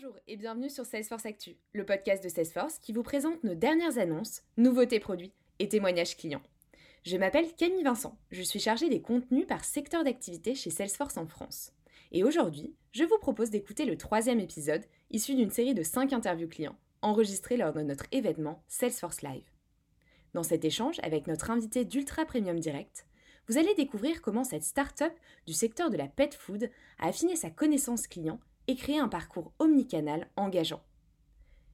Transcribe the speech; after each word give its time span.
Bonjour 0.00 0.18
et 0.28 0.36
bienvenue 0.36 0.70
sur 0.70 0.86
Salesforce 0.86 1.26
Actu, 1.26 1.56
le 1.74 1.84
podcast 1.84 2.24
de 2.24 2.28
Salesforce 2.30 2.78
qui 2.78 2.92
vous 2.92 3.02
présente 3.02 3.44
nos 3.44 3.54
dernières 3.54 3.98
annonces, 3.98 4.42
nouveautés 4.56 5.00
produits 5.00 5.32
et 5.58 5.68
témoignages 5.68 6.16
clients. 6.16 6.42
Je 7.04 7.18
m'appelle 7.18 7.52
Camille 7.54 7.82
Vincent, 7.82 8.16
je 8.30 8.40
suis 8.40 8.60
chargée 8.60 8.88
des 8.88 9.02
contenus 9.02 9.46
par 9.46 9.62
secteur 9.62 10.02
d'activité 10.02 10.54
chez 10.54 10.70
Salesforce 10.70 11.18
en 11.18 11.26
France. 11.26 11.72
Et 12.12 12.24
aujourd'hui, 12.24 12.74
je 12.92 13.04
vous 13.04 13.18
propose 13.18 13.50
d'écouter 13.50 13.84
le 13.84 13.98
troisième 13.98 14.40
épisode, 14.40 14.84
issu 15.10 15.34
d'une 15.34 15.50
série 15.50 15.74
de 15.74 15.82
5 15.82 16.14
interviews 16.14 16.48
clients, 16.48 16.78
enregistrées 17.02 17.58
lors 17.58 17.74
de 17.74 17.82
notre 17.82 18.06
événement 18.10 18.62
Salesforce 18.68 19.20
Live. 19.20 19.50
Dans 20.32 20.44
cet 20.44 20.64
échange 20.64 20.98
avec 21.02 21.26
notre 21.26 21.50
invité 21.50 21.84
d'Ultra 21.84 22.24
Premium 22.24 22.58
Direct, 22.58 23.04
vous 23.48 23.58
allez 23.58 23.74
découvrir 23.74 24.22
comment 24.22 24.44
cette 24.44 24.64
start-up 24.64 25.12
du 25.46 25.52
secteur 25.52 25.90
de 25.90 25.98
la 25.98 26.08
pet 26.08 26.32
food 26.32 26.70
a 27.00 27.08
affiné 27.08 27.36
sa 27.36 27.50
connaissance 27.50 28.06
client 28.06 28.40
et 28.70 28.76
créer 28.76 29.00
un 29.00 29.08
parcours 29.08 29.52
omnicanal 29.58 30.28
engageant. 30.36 30.80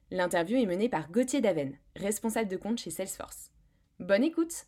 L'interview 0.09 0.57
est 0.57 0.65
menée 0.65 0.89
par 0.89 1.11
Gauthier 1.11 1.41
Daven, 1.41 1.77
responsable 1.95 2.49
de 2.49 2.57
compte 2.57 2.79
chez 2.79 2.89
Salesforce. 2.89 3.51
Bonne 3.99 4.23
écoute 4.23 4.65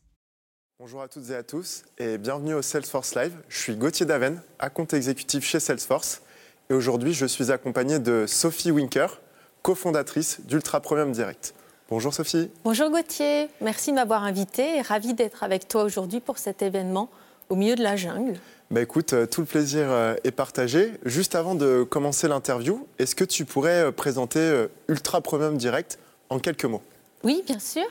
Bonjour 0.77 1.01
à 1.01 1.07
toutes 1.07 1.31
et 1.31 1.35
à 1.35 1.41
tous 1.43 1.83
et 1.97 2.19
bienvenue 2.19 2.53
au 2.53 2.61
Salesforce 2.61 3.15
Live. 3.15 3.35
Je 3.49 3.57
suis 3.57 3.75
Gauthier 3.75 4.05
Daven, 4.05 4.43
à 4.59 4.69
compte 4.69 4.93
exécutif 4.93 5.43
chez 5.43 5.59
Salesforce 5.59 6.21
et 6.69 6.75
aujourd'hui 6.75 7.13
je 7.13 7.25
suis 7.25 7.51
accompagné 7.51 7.97
de 7.97 8.25
Sophie 8.27 8.69
Winker, 8.69 9.19
cofondatrice 9.63 10.41
d'Ultra 10.41 10.81
Premium 10.81 11.11
Direct. 11.11 11.55
Bonjour 11.89 12.13
Sophie. 12.13 12.51
Bonjour 12.63 12.91
Gauthier, 12.91 13.49
merci 13.59 13.89
de 13.89 13.95
m'avoir 13.95 14.23
invité 14.23 14.77
et 14.77 14.81
ravi 14.81 15.15
d'être 15.15 15.43
avec 15.43 15.67
toi 15.67 15.83
aujourd'hui 15.83 16.19
pour 16.19 16.37
cet 16.37 16.61
événement 16.61 17.09
au 17.49 17.55
milieu 17.55 17.75
de 17.75 17.81
la 17.81 17.95
jungle. 17.95 18.39
Bah 18.71 18.81
écoute, 18.81 19.13
euh, 19.13 19.25
tout 19.25 19.41
le 19.41 19.47
plaisir 19.47 19.87
euh, 19.89 20.13
est 20.23 20.29
partagé. 20.29 20.93
Juste 21.03 21.33
avant 21.33 21.55
de 21.55 21.81
commencer 21.81 22.27
l'interview, 22.27 22.85
est-ce 22.99 23.15
que 23.15 23.23
tu 23.23 23.43
pourrais 23.43 23.85
euh, 23.85 23.91
présenter 23.91 24.67
Ultra 24.87 25.21
Premium 25.21 25.57
Direct 25.57 25.97
en 26.29 26.37
quelques 26.37 26.65
mots? 26.65 26.83
Oui, 27.23 27.41
bien 27.47 27.57
sûr. 27.57 27.87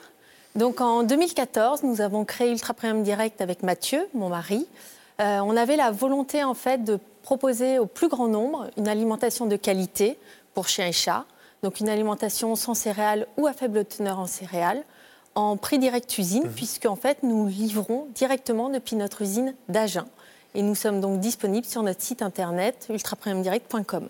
Donc 0.54 0.80
en 0.80 1.02
2014, 1.02 1.82
nous 1.82 2.00
avons 2.00 2.24
créé 2.24 2.52
Ultra 2.52 2.74
Premium 2.74 3.02
Direct 3.02 3.40
avec 3.40 3.64
Mathieu, 3.64 4.06
mon 4.14 4.28
mari. 4.28 4.68
on 5.18 5.56
avait 5.56 5.76
la 5.76 5.90
volonté 5.90 6.44
en 6.44 6.54
fait 6.54 6.84
de 6.84 7.00
proposer 7.22 7.80
au 7.80 7.86
plus 7.86 8.08
grand 8.08 8.28
nombre 8.28 8.70
une 8.76 8.86
alimentation 8.86 9.46
de 9.46 9.56
qualité 9.56 10.16
pour 10.54 10.68
chiens 10.68 10.86
et 10.86 10.92
chats. 10.92 11.26
Donc 11.64 11.80
une 11.80 11.88
alimentation 11.88 12.54
sans 12.54 12.74
céréales 12.74 13.26
ou 13.36 13.48
à 13.48 13.52
faible 13.52 13.84
teneur 13.84 14.20
en 14.20 14.28
céréales 14.28 14.84
en 15.34 15.56
prix 15.56 15.78
direct 15.78 16.16
usine, 16.18 16.46
mmh. 16.46 16.52
puisque 16.54 16.86
en 16.86 16.96
fait 16.96 17.24
nous 17.24 17.48
livrons 17.48 18.06
directement 18.14 18.70
depuis 18.70 18.96
notre 18.96 19.22
usine 19.22 19.54
d'Agen 19.68 20.06
et 20.54 20.62
nous 20.62 20.74
sommes 20.74 21.00
donc 21.00 21.20
disponibles 21.20 21.66
sur 21.66 21.82
notre 21.82 22.02
site 22.02 22.22
internet 22.22 22.86
ultrapremiumdirect.com. 22.90 24.08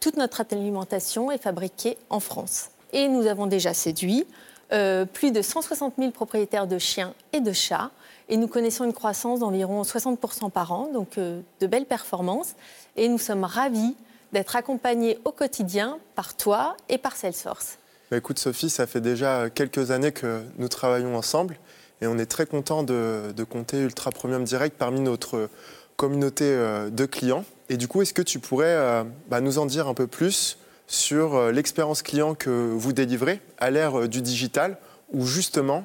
Toute 0.00 0.16
notre 0.16 0.44
alimentation 0.50 1.30
est 1.30 1.42
fabriquée 1.42 1.96
en 2.10 2.20
France. 2.20 2.70
Et 2.92 3.08
nous 3.08 3.26
avons 3.26 3.46
déjà 3.46 3.74
séduit 3.74 4.26
euh, 4.72 5.04
plus 5.04 5.32
de 5.32 5.42
160 5.42 5.94
000 5.98 6.10
propriétaires 6.10 6.66
de 6.66 6.78
chiens 6.78 7.14
et 7.32 7.40
de 7.40 7.52
chats. 7.52 7.90
Et 8.28 8.36
nous 8.36 8.48
connaissons 8.48 8.84
une 8.84 8.92
croissance 8.92 9.40
d'environ 9.40 9.82
60% 9.82 10.50
par 10.50 10.72
an, 10.72 10.90
donc 10.92 11.18
euh, 11.18 11.40
de 11.60 11.66
belles 11.66 11.86
performances. 11.86 12.54
Et 12.96 13.08
nous 13.08 13.18
sommes 13.18 13.44
ravis 13.44 13.94
d'être 14.32 14.56
accompagnés 14.56 15.18
au 15.24 15.30
quotidien 15.30 15.98
par 16.14 16.36
toi 16.36 16.76
et 16.88 16.98
par 16.98 17.16
Salesforce. 17.16 17.78
Bah 18.10 18.16
écoute 18.16 18.38
Sophie, 18.38 18.70
ça 18.70 18.86
fait 18.86 19.00
déjà 19.00 19.50
quelques 19.50 19.90
années 19.90 20.12
que 20.12 20.42
nous 20.58 20.68
travaillons 20.68 21.16
ensemble 21.16 21.58
et 22.00 22.06
on 22.06 22.18
est 22.18 22.26
très 22.26 22.46
content 22.46 22.82
de, 22.82 23.32
de 23.34 23.44
compter 23.44 23.78
Ultra 23.78 24.10
Premium 24.10 24.44
Direct 24.44 24.76
parmi 24.78 25.00
notre 25.00 25.48
communauté 25.96 26.44
euh, 26.44 26.90
de 26.90 27.06
clients. 27.06 27.44
Et 27.68 27.76
du 27.76 27.88
coup, 27.88 28.02
est-ce 28.02 28.14
que 28.14 28.22
tu 28.22 28.38
pourrais 28.38 28.66
euh, 28.66 29.02
bah, 29.28 29.40
nous 29.40 29.58
en 29.58 29.66
dire 29.66 29.88
un 29.88 29.94
peu 29.94 30.06
plus 30.06 30.58
sur 30.86 31.34
euh, 31.34 31.50
l'expérience 31.50 32.02
client 32.02 32.34
que 32.34 32.50
vous 32.50 32.92
délivrez 32.92 33.40
à 33.58 33.70
l'ère 33.70 34.08
du 34.08 34.22
digital, 34.22 34.78
où 35.12 35.26
justement 35.26 35.84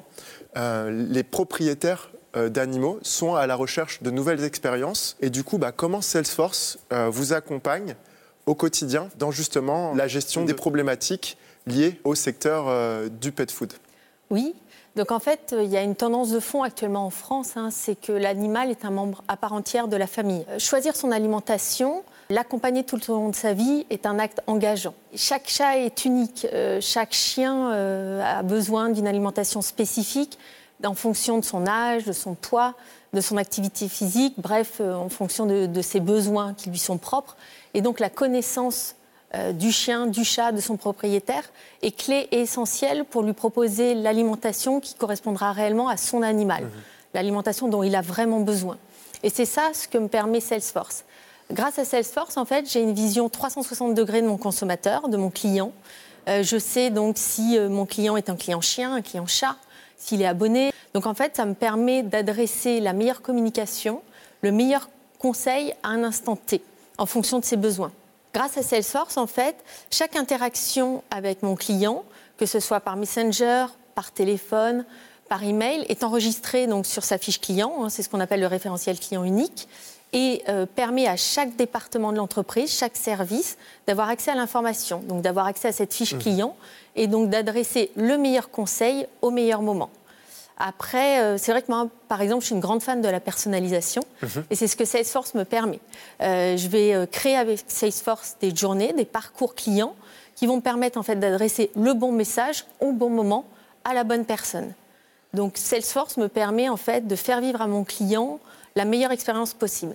les 0.54 1.22
propriétaires 1.22 2.10
d'animaux 2.34 2.98
sont 3.02 3.36
à 3.36 3.46
la 3.46 3.54
recherche 3.54 4.02
de 4.02 4.10
nouvelles 4.10 4.44
expériences? 4.44 5.16
Et 5.20 5.30
du 5.30 5.44
coup, 5.44 5.58
bah, 5.58 5.72
comment 5.72 6.02
Salesforce 6.02 6.78
vous 7.08 7.32
accompagne 7.32 7.94
au 8.46 8.54
quotidien 8.54 9.08
dans 9.18 9.30
justement 9.30 9.94
la 9.94 10.08
gestion 10.08 10.44
des 10.44 10.54
problématiques 10.54 11.38
liées 11.66 12.00
au 12.04 12.14
secteur 12.14 13.08
du 13.10 13.32
pet 13.32 13.50
food? 13.50 13.72
Oui, 14.28 14.54
donc 14.94 15.10
en 15.10 15.20
fait, 15.20 15.54
il 15.58 15.70
y 15.70 15.76
a 15.76 15.82
une 15.82 15.94
tendance 15.94 16.30
de 16.30 16.40
fond 16.40 16.62
actuellement 16.62 17.06
en 17.06 17.10
France, 17.10 17.56
hein, 17.56 17.70
c'est 17.70 17.98
que 17.98 18.12
l'animal 18.12 18.70
est 18.70 18.84
un 18.84 18.90
membre 18.90 19.24
à 19.26 19.38
part 19.38 19.54
entière 19.54 19.88
de 19.88 19.96
la 19.96 20.06
famille. 20.06 20.44
Euh, 20.50 20.58
choisir 20.58 20.94
son 20.96 21.10
alimentation, 21.12 22.02
l'accompagner 22.28 22.84
tout 22.84 23.10
au 23.10 23.14
long 23.14 23.30
de 23.30 23.34
sa 23.34 23.54
vie 23.54 23.86
est 23.88 24.04
un 24.04 24.18
acte 24.18 24.42
engageant. 24.46 24.92
Chaque 25.14 25.48
chat 25.48 25.78
est 25.78 26.04
unique, 26.04 26.46
euh, 26.52 26.78
chaque 26.82 27.14
chien 27.14 27.72
euh, 27.72 28.22
a 28.22 28.42
besoin 28.42 28.90
d'une 28.90 29.06
alimentation 29.06 29.62
spécifique 29.62 30.38
en 30.84 30.94
fonction 30.94 31.38
de 31.38 31.44
son 31.44 31.66
âge, 31.66 32.04
de 32.04 32.12
son 32.12 32.34
poids, 32.34 32.74
de 33.14 33.20
son 33.20 33.36
activité 33.36 33.88
physique, 33.88 34.34
bref, 34.38 34.80
en 34.80 35.08
fonction 35.08 35.46
de 35.46 35.82
ses 35.82 36.00
besoins 36.00 36.54
qui 36.54 36.70
lui 36.70 36.78
sont 36.78 36.98
propres. 36.98 37.36
Et 37.72 37.82
donc 37.82 38.00
la 38.00 38.10
connaissance 38.10 38.96
euh, 39.34 39.52
du 39.52 39.72
chien, 39.72 40.06
du 40.06 40.24
chat, 40.24 40.52
de 40.52 40.60
son 40.60 40.76
propriétaire 40.76 41.44
est 41.80 41.96
clé 41.96 42.28
et 42.32 42.40
essentielle 42.40 43.04
pour 43.04 43.22
lui 43.22 43.32
proposer 43.32 43.94
l'alimentation 43.94 44.78
qui 44.80 44.94
correspondra 44.94 45.52
réellement 45.52 45.88
à 45.88 45.96
son 45.96 46.22
animal, 46.22 46.64
mhm. 46.64 46.70
l'alimentation 47.14 47.68
dont 47.68 47.82
il 47.82 47.96
a 47.96 48.02
vraiment 48.02 48.40
besoin. 48.40 48.76
Et 49.22 49.30
c'est 49.30 49.46
ça 49.46 49.70
ce 49.72 49.88
que 49.88 49.98
me 49.98 50.08
permet 50.08 50.40
Salesforce. 50.40 51.04
Grâce 51.50 51.78
à 51.78 51.84
Salesforce, 51.84 52.36
en 52.36 52.44
fait, 52.44 52.70
j'ai 52.70 52.80
une 52.80 52.94
vision 52.94 53.28
360 53.28 53.94
degrés 53.94 54.22
de 54.22 54.26
mon 54.26 54.36
consommateur, 54.36 55.08
de 55.08 55.16
mon 55.16 55.30
client. 55.30 55.72
Euh, 56.28 56.42
je 56.42 56.56
sais 56.56 56.90
donc 56.90 57.16
si 57.18 57.58
euh, 57.58 57.68
mon 57.68 57.86
client 57.86 58.16
est 58.16 58.30
un 58.30 58.36
client 58.36 58.60
chien, 58.60 58.94
un 58.94 59.02
client 59.02 59.26
chat, 59.26 59.56
s'il 59.96 60.22
est 60.22 60.26
abonné. 60.26 60.72
Donc 60.94 61.06
en 61.06 61.14
fait, 61.14 61.36
ça 61.36 61.46
me 61.46 61.54
permet 61.54 62.02
d'adresser 62.02 62.80
la 62.80 62.92
meilleure 62.92 63.22
communication, 63.22 64.02
le 64.42 64.52
meilleur 64.52 64.88
conseil 65.18 65.72
à 65.82 65.88
un 65.88 66.04
instant 66.04 66.36
T, 66.36 66.62
en 66.98 67.06
fonction 67.06 67.38
de 67.38 67.44
ses 67.44 67.56
besoins. 67.56 67.92
Grâce 68.34 68.56
à 68.56 68.62
Salesforce, 68.62 69.18
en 69.18 69.26
fait, 69.26 69.56
chaque 69.90 70.16
interaction 70.16 71.02
avec 71.10 71.42
mon 71.42 71.54
client, 71.54 72.04
que 72.38 72.46
ce 72.46 72.60
soit 72.60 72.80
par 72.80 72.96
Messenger, 72.96 73.66
par 73.94 74.10
téléphone, 74.10 74.86
par 75.28 75.44
email, 75.44 75.84
est 75.88 76.02
enregistrée 76.02 76.66
donc 76.66 76.86
sur 76.86 77.04
sa 77.04 77.18
fiche 77.18 77.40
client. 77.40 77.74
Hein, 77.80 77.88
c'est 77.90 78.02
ce 78.02 78.08
qu'on 78.08 78.20
appelle 78.20 78.40
le 78.40 78.46
référentiel 78.46 78.98
client 78.98 79.24
unique 79.24 79.68
et 80.14 80.42
euh, 80.48 80.66
permet 80.66 81.06
à 81.06 81.16
chaque 81.16 81.56
département 81.56 82.12
de 82.12 82.16
l'entreprise, 82.16 82.70
chaque 82.70 82.96
service, 82.96 83.56
d'avoir 83.86 84.08
accès 84.08 84.30
à 84.30 84.34
l'information, 84.34 85.00
donc 85.00 85.22
d'avoir 85.22 85.46
accès 85.46 85.68
à 85.68 85.72
cette 85.72 85.92
fiche 85.92 86.14
mmh. 86.14 86.18
client 86.18 86.56
et 86.96 87.06
donc 87.06 87.30
d'adresser 87.30 87.90
le 87.96 88.18
meilleur 88.18 88.50
conseil 88.50 89.06
au 89.20 89.30
meilleur 89.30 89.62
moment. 89.62 89.90
Après, 90.58 91.20
euh, 91.20 91.38
c'est 91.38 91.52
vrai 91.52 91.62
que 91.62 91.70
moi, 91.70 91.88
par 92.08 92.20
exemple, 92.20 92.42
je 92.42 92.46
suis 92.46 92.54
une 92.54 92.60
grande 92.60 92.82
fan 92.82 93.00
de 93.00 93.08
la 93.08 93.20
personnalisation 93.20 94.02
mhm. 94.22 94.44
et 94.50 94.54
c'est 94.54 94.66
ce 94.66 94.76
que 94.76 94.84
Salesforce 94.84 95.34
me 95.34 95.44
permet. 95.44 95.80
Euh, 96.20 96.56
je 96.56 96.68
vais 96.68 96.94
euh, 96.94 97.06
créer 97.06 97.36
avec 97.36 97.64
Salesforce 97.66 98.36
des 98.40 98.54
journées, 98.54 98.92
des 98.92 99.04
parcours 99.04 99.54
clients 99.54 99.94
qui 100.36 100.46
vont 100.46 100.56
me 100.56 100.62
permettre 100.62 100.98
en 100.98 101.02
fait 101.02 101.16
d'adresser 101.16 101.70
le 101.76 101.94
bon 101.94 102.12
message 102.12 102.64
au 102.80 102.92
bon 102.92 103.10
moment 103.10 103.44
à 103.84 103.94
la 103.94 104.04
bonne 104.04 104.24
personne. 104.24 104.72
Donc 105.34 105.56
Salesforce 105.56 106.16
me 106.16 106.28
permet 106.28 106.68
en 106.68 106.76
fait 106.76 107.06
de 107.06 107.16
faire 107.16 107.40
vivre 107.40 107.60
à 107.62 107.66
mon 107.66 107.84
client 107.84 108.38
la 108.76 108.84
meilleure 108.84 109.12
expérience 109.12 109.54
possible. 109.54 109.94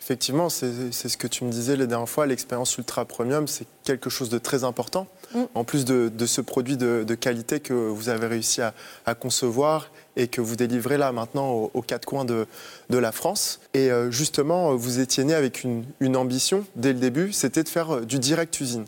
Effectivement, 0.00 0.48
c'est 0.48 0.92
ce 0.92 1.16
que 1.18 1.26
tu 1.26 1.44
me 1.44 1.50
disais 1.50 1.76
les 1.76 1.86
dernières 1.86 2.08
fois, 2.08 2.26
l'expérience 2.26 2.76
ultra 2.78 3.04
premium, 3.04 3.46
c'est 3.46 3.66
quelque 3.84 4.08
chose 4.08 4.30
de 4.30 4.38
très 4.38 4.64
important. 4.64 5.06
Mm. 5.34 5.42
En 5.54 5.64
plus 5.64 5.84
de, 5.84 6.26
ce 6.26 6.40
produit 6.40 6.76
de, 6.78 7.14
qualité 7.14 7.60
que 7.60 7.74
vous 7.74 8.08
avez 8.08 8.26
réussi 8.26 8.62
à, 8.62 9.14
concevoir 9.14 9.90
et 10.16 10.26
que 10.26 10.40
vous 10.40 10.56
délivrez 10.56 10.96
là 10.96 11.12
maintenant 11.12 11.50
aux, 11.74 11.82
quatre 11.82 12.06
coins 12.06 12.24
de, 12.24 12.46
la 12.88 13.12
France. 13.12 13.60
Et 13.74 13.90
euh, 13.90 14.10
justement, 14.10 14.74
vous 14.74 15.00
étiez 15.00 15.24
né 15.24 15.34
avec 15.34 15.64
une, 15.64 16.16
ambition 16.16 16.64
dès 16.76 16.92
le 16.92 16.98
début, 16.98 17.32
c'était 17.32 17.62
de 17.62 17.68
faire 17.68 17.96
euh, 17.96 18.00
du 18.00 18.18
direct 18.18 18.58
usine. 18.58 18.86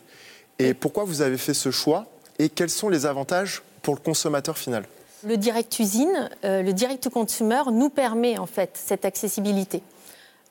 Et 0.58 0.74
pourquoi 0.74 1.04
vous 1.04 1.22
avez 1.22 1.38
fait 1.38 1.54
ce 1.54 1.70
choix 1.70 2.06
et 2.38 2.48
quels 2.48 2.70
sont 2.70 2.88
les 2.88 3.06
avantages 3.06 3.62
pour 3.82 3.94
le 3.94 4.00
consommateur 4.00 4.56
final? 4.56 4.84
Le 5.24 5.36
direct 5.36 5.78
usine, 5.78 6.30
euh, 6.44 6.62
le 6.62 6.72
direct 6.72 7.02
to 7.04 7.10
consumer 7.10 7.62
nous 7.70 7.90
permet 7.90 8.38
en 8.38 8.46
fait 8.46 8.70
cette 8.74 9.04
accessibilité 9.04 9.82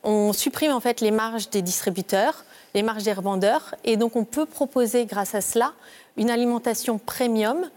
on 0.04 0.34
supprime 0.34 0.72
en 0.72 0.80
fait 0.80 1.02
les 1.02 1.12
marges 1.12 1.50
des 1.50 1.62
distributeurs, 1.62 2.46
les 2.74 2.84
marges 2.84 3.04
des 3.04 3.14
revendeurs, 3.14 3.76
et 3.84 3.98
donc 3.98 4.16
on 4.16 4.24
peut 4.24 4.46
proposer 4.46 5.06
grâce 5.06 5.36
à 5.36 5.42
cela 5.42 5.74
une 6.18 6.30
alimentation 6.30 6.98
premium 6.98 7.70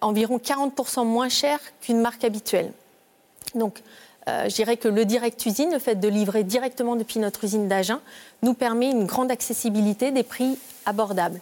environ 0.00 0.38
40% 0.38 1.04
moins 1.04 1.28
chère 1.28 1.60
qu'une 1.80 2.00
marque 2.00 2.24
habituelle. 2.24 2.72
Donc, 3.54 3.82
euh, 4.28 4.48
je 4.48 4.54
dirais 4.54 4.76
que 4.76 4.88
le 4.88 5.04
direct 5.04 5.44
usine, 5.46 5.72
le 5.72 5.78
fait 5.78 5.96
de 5.96 6.08
livrer 6.08 6.44
directement 6.44 6.96
depuis 6.96 7.18
notre 7.18 7.44
usine 7.44 7.68
d'Agen, 7.68 8.00
nous 8.42 8.54
permet 8.54 8.90
une 8.90 9.04
grande 9.06 9.30
accessibilité 9.30 10.10
des 10.10 10.22
prix 10.22 10.58
abordables. 10.86 11.40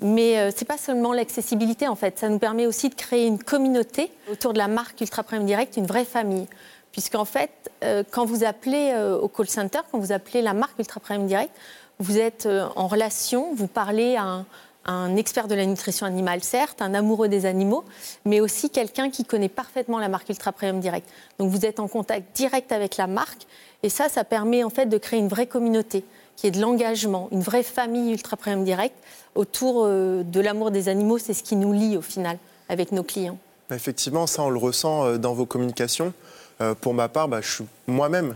Mais 0.00 0.38
euh, 0.38 0.50
ce 0.50 0.60
n'est 0.60 0.66
pas 0.66 0.78
seulement 0.78 1.12
l'accessibilité, 1.12 1.88
en 1.88 1.96
fait. 1.96 2.18
Ça 2.18 2.28
nous 2.28 2.38
permet 2.38 2.66
aussi 2.66 2.88
de 2.88 2.94
créer 2.94 3.26
une 3.26 3.42
communauté 3.42 4.10
autour 4.30 4.52
de 4.52 4.58
la 4.58 4.68
marque 4.68 5.00
Ultra 5.00 5.22
Premium 5.22 5.46
Direct, 5.46 5.76
une 5.76 5.86
vraie 5.86 6.04
famille. 6.04 6.46
Puisqu'en 6.92 7.24
fait, 7.24 7.70
euh, 7.84 8.02
quand 8.10 8.24
vous 8.24 8.44
appelez 8.44 8.90
euh, 8.92 9.18
au 9.18 9.28
call 9.28 9.48
center, 9.48 9.80
quand 9.90 9.98
vous 9.98 10.12
appelez 10.12 10.42
la 10.42 10.54
marque 10.54 10.78
Ultra 10.78 11.00
Premium 11.00 11.26
Direct, 11.26 11.54
vous 12.00 12.18
êtes 12.18 12.46
euh, 12.46 12.66
en 12.74 12.88
relation, 12.88 13.54
vous 13.54 13.68
parlez 13.68 14.16
à 14.16 14.44
un 14.86 15.16
expert 15.16 15.46
de 15.46 15.54
la 15.54 15.66
nutrition 15.66 16.06
animale, 16.06 16.42
certes, 16.42 16.82
un 16.82 16.94
amoureux 16.94 17.28
des 17.28 17.46
animaux, 17.46 17.84
mais 18.24 18.40
aussi 18.40 18.70
quelqu'un 18.70 19.10
qui 19.10 19.24
connaît 19.24 19.48
parfaitement 19.48 19.98
la 19.98 20.08
marque 20.08 20.28
Ultra 20.30 20.50
Premium 20.52 20.80
Direct. 20.80 21.08
Donc 21.38 21.50
vous 21.50 21.64
êtes 21.64 21.78
en 21.78 21.86
contact 21.86 22.34
direct 22.34 22.72
avec 22.72 22.96
la 22.96 23.06
marque, 23.06 23.46
et 23.82 23.88
ça, 23.88 24.08
ça 24.08 24.24
permet 24.24 24.64
en 24.64 24.70
fait 24.70 24.86
de 24.86 24.98
créer 24.98 25.20
une 25.20 25.28
vraie 25.28 25.46
communauté, 25.46 26.04
qui 26.34 26.48
est 26.48 26.50
de 26.50 26.60
l'engagement, 26.60 27.28
une 27.30 27.42
vraie 27.42 27.62
famille 27.62 28.12
Ultra 28.12 28.36
Premium 28.36 28.64
Direct 28.64 28.96
autour 29.36 29.86
de 29.86 30.40
l'amour 30.40 30.70
des 30.70 30.88
animaux. 30.88 31.18
C'est 31.18 31.34
ce 31.34 31.42
qui 31.42 31.54
nous 31.54 31.72
lie 31.72 31.96
au 31.96 32.02
final 32.02 32.38
avec 32.68 32.90
nos 32.90 33.04
clients. 33.04 33.38
Bah, 33.68 33.76
effectivement, 33.76 34.26
ça, 34.26 34.42
on 34.42 34.50
le 34.50 34.58
ressent 34.58 35.18
dans 35.18 35.34
vos 35.34 35.46
communications. 35.46 36.14
Euh, 36.60 36.74
pour 36.74 36.94
ma 36.94 37.08
part, 37.08 37.28
bah, 37.28 37.40
je 37.40 37.50
suis 37.50 37.64
moi-même 37.86 38.34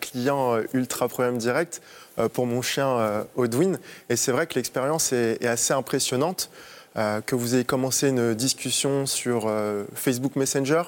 client 0.00 0.58
Ultra 0.74 1.08
Premium 1.08 1.38
Direct. 1.38 1.80
Euh, 2.18 2.28
pour 2.28 2.46
mon 2.46 2.60
chien 2.60 2.88
euh, 2.88 3.24
Odwin. 3.36 3.78
Et 4.10 4.16
c'est 4.16 4.32
vrai 4.32 4.46
que 4.46 4.54
l'expérience 4.56 5.14
est, 5.14 5.44
assez 5.46 5.72
impressionnante. 5.72 6.50
Euh, 6.96 7.22
que 7.22 7.34
vous 7.34 7.54
ayez 7.54 7.64
commencé 7.64 8.10
une 8.10 8.34
discussion 8.34 9.06
sur 9.06 9.50
Facebook 9.94 10.36
Messenger, 10.36 10.82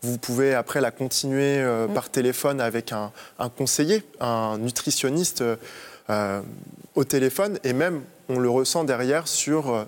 vous 0.00 0.16
pouvez 0.16 0.54
après 0.54 0.80
la 0.80 0.90
continuer 0.90 1.62
mm. 1.62 1.92
par 1.92 2.08
téléphone 2.08 2.62
avec 2.62 2.92
un, 2.92 3.12
conseiller, 3.58 4.02
un 4.20 4.56
nutritionniste 4.56 5.44
au 6.94 7.04
téléphone, 7.04 7.58
et 7.62 7.74
même 7.74 8.00
on 8.30 8.38
le 8.38 8.48
ressent 8.48 8.84
derrière 8.84 9.28
sur 9.28 9.86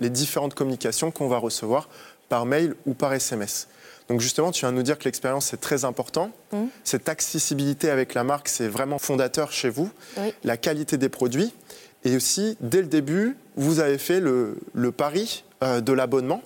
les 0.00 0.10
différentes 0.10 0.54
communications 0.54 1.12
qu'on 1.12 1.28
va 1.28 1.38
recevoir 1.38 1.88
par 2.28 2.44
mail 2.44 2.74
ou 2.84 2.94
par 2.94 3.12
SMS. 3.14 3.68
Donc 4.08 4.20
justement, 4.20 4.52
tu 4.52 4.60
viens 4.60 4.72
de 4.72 4.76
nous 4.76 4.82
dire 4.82 4.98
que 4.98 5.04
l'expérience 5.04 5.52
est 5.52 5.58
très 5.58 5.84
important. 5.84 6.30
Mmh. 6.52 6.66
Cette 6.84 7.08
accessibilité 7.08 7.90
avec 7.90 8.14
la 8.14 8.24
marque, 8.24 8.48
c'est 8.48 8.68
vraiment 8.68 8.98
fondateur 8.98 9.52
chez 9.52 9.68
vous. 9.68 9.90
La 10.44 10.56
qualité 10.56 10.96
des 10.96 11.08
produits. 11.08 11.52
Et 12.04 12.14
aussi, 12.14 12.56
dès 12.60 12.82
le 12.82 12.86
début, 12.86 13.36
vous 13.56 13.80
avez 13.80 13.98
fait 13.98 14.20
le, 14.20 14.56
pari 14.96 15.44
euh, 15.62 15.80
de 15.80 15.92
l'abonnement. 15.92 16.40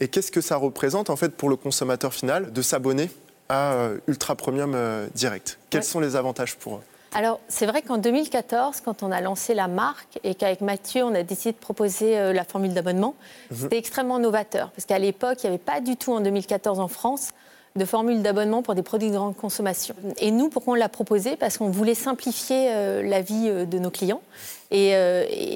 Et 0.00 0.08
qu'est-ce 0.08 0.32
que 0.32 0.40
ça 0.40 0.56
représente 0.56 1.10
en 1.10 1.16
fait 1.16 1.36
pour 1.36 1.50
le 1.50 1.56
consommateur 1.56 2.14
final 2.14 2.52
de 2.52 2.62
s'abonner 2.62 3.10
à 3.48 3.74
euh, 3.74 3.98
Ultra 4.08 4.34
Premium 4.36 4.72
euh, 4.74 5.06
Direct? 5.14 5.58
Quels 5.68 5.84
sont 5.84 6.00
les 6.00 6.16
avantages 6.16 6.56
pour 6.56 6.76
eux? 6.76 6.82
Alors, 7.14 7.40
c'est 7.48 7.66
vrai 7.66 7.82
qu'en 7.82 7.98
2014, 7.98 8.80
quand 8.80 9.02
on 9.02 9.12
a 9.12 9.20
lancé 9.20 9.52
la 9.54 9.68
marque 9.68 10.18
et 10.24 10.34
qu'avec 10.34 10.62
Mathieu, 10.62 11.04
on 11.04 11.14
a 11.14 11.22
décidé 11.22 11.52
de 11.52 11.58
proposer 11.58 12.18
euh, 12.18 12.32
la 12.32 12.44
formule 12.44 12.72
d'abonnement, 12.72 13.14
mhm. 13.50 13.58
c'était 13.58 13.78
extrêmement 13.78 14.18
novateur. 14.18 14.70
Parce 14.70 14.86
qu'à 14.86 14.98
l'époque, 14.98 15.38
il 15.42 15.46
n'y 15.46 15.54
avait 15.54 15.62
pas 15.62 15.80
du 15.80 15.96
tout 15.96 16.12
en 16.12 16.20
2014 16.20 16.80
en 16.80 16.88
France 16.88 17.30
de 17.74 17.84
formule 17.86 18.20
d'abonnement 18.22 18.62
pour 18.62 18.74
des 18.74 18.82
produits 18.82 19.08
de 19.08 19.16
grande 19.16 19.36
consommation. 19.36 19.94
Et 20.18 20.30
nous, 20.30 20.48
pourquoi 20.48 20.72
on 20.72 20.76
l'a 20.76 20.90
proposé? 20.90 21.36
Parce 21.36 21.56
qu'on 21.58 21.70
voulait 21.70 21.94
simplifier 21.94 22.68
euh, 22.70 23.02
la 23.02 23.20
vie 23.20 23.46
euh, 23.48 23.64
de 23.66 23.78
nos 23.78 23.90
clients 23.90 24.22
et, 24.70 24.92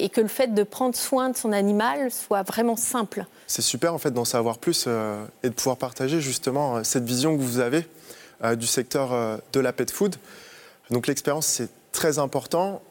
et, 0.03 0.09
que 0.09 0.21
le 0.21 0.27
fait 0.27 0.53
de 0.53 0.61
prendre 0.61 0.95
soin 0.95 1.29
de 1.29 1.37
son 1.37 1.51
animal 1.51 2.11
soit 2.11 2.43
vraiment 2.43 2.75
simple. 2.75 3.25
C'est 3.47 3.63
super 3.63 3.95
en 3.95 3.97
fait 3.97 4.11
d'en 4.11 4.25
savoir 4.25 4.59
plus 4.59 4.87
et 5.41 5.49
de 5.49 5.53
pouvoir 5.55 5.77
partager 5.77 6.21
justement 6.21 6.83
cette 6.83 7.03
vision 7.03 7.35
que 7.35 7.41
vous 7.41 7.57
avez 7.57 7.87
du 8.57 8.67
secteur 8.67 9.39
de 9.53 9.59
la 9.59 9.73
pet 9.73 9.89
food. 9.89 10.17
Donc 10.91 11.07
l'expérience, 11.07 11.45
c'est 11.45 11.69
très 11.91 12.19
important. 12.19 12.81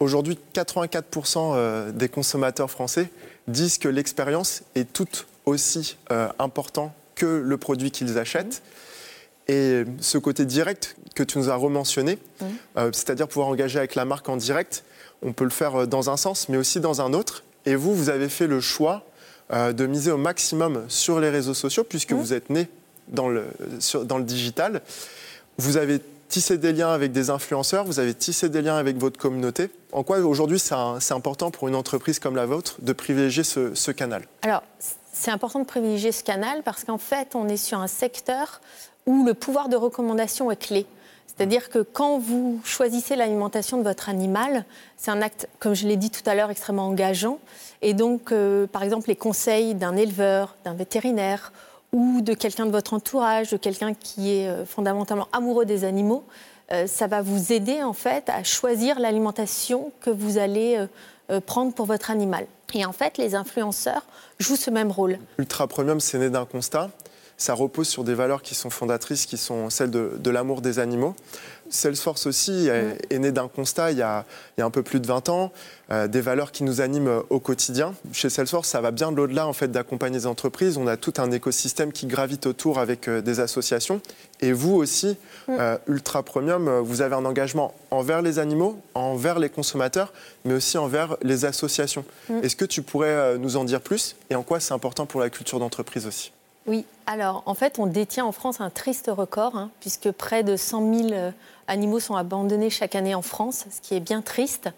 Aujourd'hui, 0.00 0.38
84% 0.54 1.52
euh, 1.54 1.92
des 1.92 2.08
consommateurs 2.08 2.70
français 2.70 3.10
disent 3.48 3.78
que 3.78 3.88
l'expérience 3.88 4.62
est 4.74 4.92
tout 4.92 5.08
aussi 5.46 5.96
euh, 6.10 6.28
important 6.38 6.94
que 7.14 7.26
le 7.26 7.56
produit 7.56 7.90
qu'ils 7.90 8.18
achètent. 8.18 8.62
Et 9.48 9.84
ce 10.00 10.18
côté 10.18 10.44
direct 10.44 10.96
que 11.14 11.22
tu 11.22 11.38
nous 11.38 11.50
as 11.50 11.56
rementionné, 11.56 12.16
mmh. 12.16 12.44
euh, 12.78 12.90
c'est-à-dire 12.92 13.26
pouvoir 13.26 13.48
engager 13.48 13.78
avec 13.78 13.94
la 13.96 14.04
marque 14.04 14.28
en 14.28 14.36
direct, 14.36 14.84
on 15.22 15.32
peut 15.32 15.44
le 15.44 15.50
faire 15.50 15.86
dans 15.86 16.10
un 16.10 16.16
sens, 16.16 16.48
mais 16.48 16.56
aussi 16.56 16.80
dans 16.80 17.00
un 17.00 17.12
autre. 17.12 17.44
Et 17.66 17.74
vous, 17.74 17.94
vous 17.94 18.08
avez 18.08 18.28
fait 18.28 18.46
le 18.46 18.60
choix 18.60 19.04
de 19.52 19.86
miser 19.86 20.10
au 20.10 20.16
maximum 20.16 20.82
sur 20.88 21.20
les 21.20 21.28
réseaux 21.28 21.54
sociaux, 21.54 21.84
puisque 21.84 22.12
mmh. 22.12 22.16
vous 22.16 22.32
êtes 22.32 22.48
né 22.48 22.68
dans 23.08 23.28
le, 23.28 23.44
dans 24.04 24.18
le 24.18 24.24
digital. 24.24 24.80
Vous 25.58 25.76
avez 25.76 26.00
tissé 26.32 26.56
des 26.56 26.72
liens 26.72 26.90
avec 26.90 27.12
des 27.12 27.28
influenceurs, 27.28 27.84
vous 27.84 28.00
avez 28.00 28.14
tissé 28.14 28.48
des 28.48 28.62
liens 28.62 28.76
avec 28.76 28.96
votre 28.96 29.18
communauté. 29.18 29.70
En 29.92 30.02
quoi 30.02 30.18
aujourd'hui 30.20 30.58
c'est 30.58 31.12
important 31.12 31.50
pour 31.50 31.68
une 31.68 31.74
entreprise 31.74 32.18
comme 32.18 32.36
la 32.36 32.46
vôtre 32.46 32.76
de 32.80 32.94
privilégier 32.94 33.44
ce, 33.44 33.90
canal? 33.90 34.24
Alors, 34.40 34.62
c'est 35.12 35.30
important 35.30 35.60
de 35.60 35.66
privilégier 35.66 36.10
ce 36.10 36.24
canal 36.24 36.62
parce 36.62 36.84
qu'en 36.84 36.96
fait, 36.96 37.34
on 37.34 37.48
est 37.48 37.58
sur 37.58 37.80
un 37.80 37.86
secteur 37.86 38.62
où 39.04 39.26
le 39.26 39.34
pouvoir 39.34 39.68
de 39.68 39.76
recommandation 39.76 40.50
est 40.50 40.56
clé. 40.56 40.86
C'est-à-dire 41.26 41.68
que 41.68 41.80
quand 41.80 42.18
vous 42.18 42.62
choisissez 42.64 43.14
l'alimentation 43.14 43.76
de 43.76 43.82
votre 43.82 44.08
animal, 44.08 44.64
c'est 44.96 45.10
un 45.10 45.20
acte, 45.20 45.48
comme 45.58 45.74
je 45.74 45.86
l'ai 45.86 45.96
dit 45.96 46.10
tout 46.10 46.22
à 46.24 46.34
l'heure, 46.34 46.50
extrêmement 46.50 46.86
engageant. 46.86 47.40
Et 47.82 47.92
donc, 47.92 48.32
euh, 48.32 48.66
par 48.66 48.82
exemple, 48.82 49.08
les 49.08 49.16
conseils 49.16 49.74
d'un 49.74 49.96
éleveur, 49.96 50.56
d'un 50.64 50.74
vétérinaire 50.74 51.52
ou 51.92 52.22
de 52.22 52.34
quelqu'un 52.34 52.66
de 52.66 52.70
votre 52.70 52.94
entourage, 52.94 53.50
de 53.50 53.56
quelqu'un 53.56 53.94
qui 53.94 54.34
est 54.34 54.48
euh, 54.48 54.64
fondamentalement 54.64 55.28
amoureux 55.32 55.66
des 55.66 55.84
animaux, 55.84 56.24
euh, 56.72 56.86
ça 56.86 57.06
va 57.06 57.20
vous 57.20 57.52
aider 57.52 57.82
en 57.82 57.92
fait 57.92 58.28
à 58.28 58.44
choisir 58.44 58.98
l'alimentation 58.98 59.92
que 60.00 60.10
vous 60.10 60.38
allez 60.38 60.86
euh, 61.30 61.40
prendre 61.40 61.72
pour 61.74 61.86
votre 61.86 62.10
animal. 62.10 62.46
Et 62.74 62.86
en 62.86 62.92
fait, 62.92 63.18
les 63.18 63.34
influenceurs 63.34 64.06
jouent 64.38 64.56
ce 64.56 64.70
même 64.70 64.90
rôle. 64.90 65.18
Ultra 65.38 65.66
Premium, 65.66 66.00
c'est 66.00 66.18
né 66.18 66.30
d'un 66.30 66.46
constat. 66.46 66.90
Ça 67.36 67.54
repose 67.54 67.88
sur 67.88 68.04
des 68.04 68.14
valeurs 68.14 68.42
qui 68.42 68.54
sont 68.54 68.70
fondatrices, 68.70 69.26
qui 69.26 69.36
sont 69.36 69.70
celles 69.70 69.90
de 69.90 70.30
l'amour 70.30 70.60
des 70.60 70.78
animaux. 70.78 71.14
Salesforce 71.72 72.26
aussi 72.26 72.68
est, 72.68 73.18
né 73.18 73.32
d'un 73.32 73.48
constat 73.48 73.92
il 73.92 73.98
y, 73.98 74.02
a, 74.02 74.24
un 74.58 74.70
peu 74.70 74.82
plus 74.82 75.00
de 75.00 75.06
20 75.06 75.28
ans, 75.30 75.52
euh, 75.90 76.06
des 76.06 76.20
valeurs 76.20 76.52
qui 76.52 76.64
nous 76.64 76.80
animent 76.80 77.08
euh, 77.08 77.20
au 77.30 77.40
quotidien. 77.40 77.94
Chez 78.12 78.28
Salesforce, 78.28 78.68
ça 78.68 78.80
va 78.80 78.90
bien 78.90 79.10
de 79.10 79.16
l'au-delà 79.16 79.46
en 79.46 79.52
fait, 79.52 79.68
d'accompagner 79.68 80.18
les 80.18 80.26
entreprises. 80.26 80.76
On 80.76 80.86
a 80.86 80.96
tout 80.96 81.14
un 81.16 81.30
écosystème 81.32 81.92
qui 81.92 82.06
gravite 82.06 82.46
autour 82.46 82.78
avec 82.78 83.08
euh, 83.08 83.22
des 83.22 83.40
associations. 83.40 84.00
Et 84.40 84.52
vous 84.52 84.74
aussi, 84.74 85.16
Ultra 85.86 86.24
Premium, 86.24 86.80
vous 86.80 87.00
avez 87.00 87.14
un 87.14 87.24
engagement 87.24 87.74
envers 87.92 88.22
les 88.22 88.40
animaux, 88.40 88.76
envers 88.94 89.38
les 89.38 89.48
consommateurs, 89.48 90.12
mais 90.44 90.54
aussi 90.54 90.78
envers 90.78 91.16
les 91.22 91.44
associations. 91.44 92.04
Est-ce 92.42 92.56
que 92.56 92.64
tu 92.64 92.82
pourrais 92.82 93.38
nous 93.38 93.56
en 93.56 93.62
dire 93.62 93.80
plus? 93.80 94.16
Et 94.30 94.34
en 94.34 94.42
quoi 94.42 94.58
c'est 94.58 94.74
important 94.74 95.06
pour 95.06 95.20
la 95.20 95.30
culture 95.30 95.60
d'entreprise 95.60 96.08
aussi? 96.08 96.32
Oui, 96.66 96.84
alors 97.06 97.42
en 97.46 97.54
fait, 97.54 97.78
on 97.78 97.86
détient 97.86 98.24
en 98.24 98.32
France 98.32 98.60
un 98.60 98.70
triste 98.70 99.10
record, 99.12 99.56
hein, 99.56 99.70
puisque 99.80 100.10
près 100.12 100.44
de 100.44 100.56
100 100.56 101.08
000 101.08 101.32
animaux 101.66 102.00
sont 102.00 102.14
abandonnés 102.14 102.70
chaque 102.70 102.94
année 102.94 103.14
en 103.14 103.22
France, 103.22 103.64
ce 103.70 103.80
qui 103.80 103.94
est 103.94 104.00
bien 104.00 104.22
triste. 104.22 104.68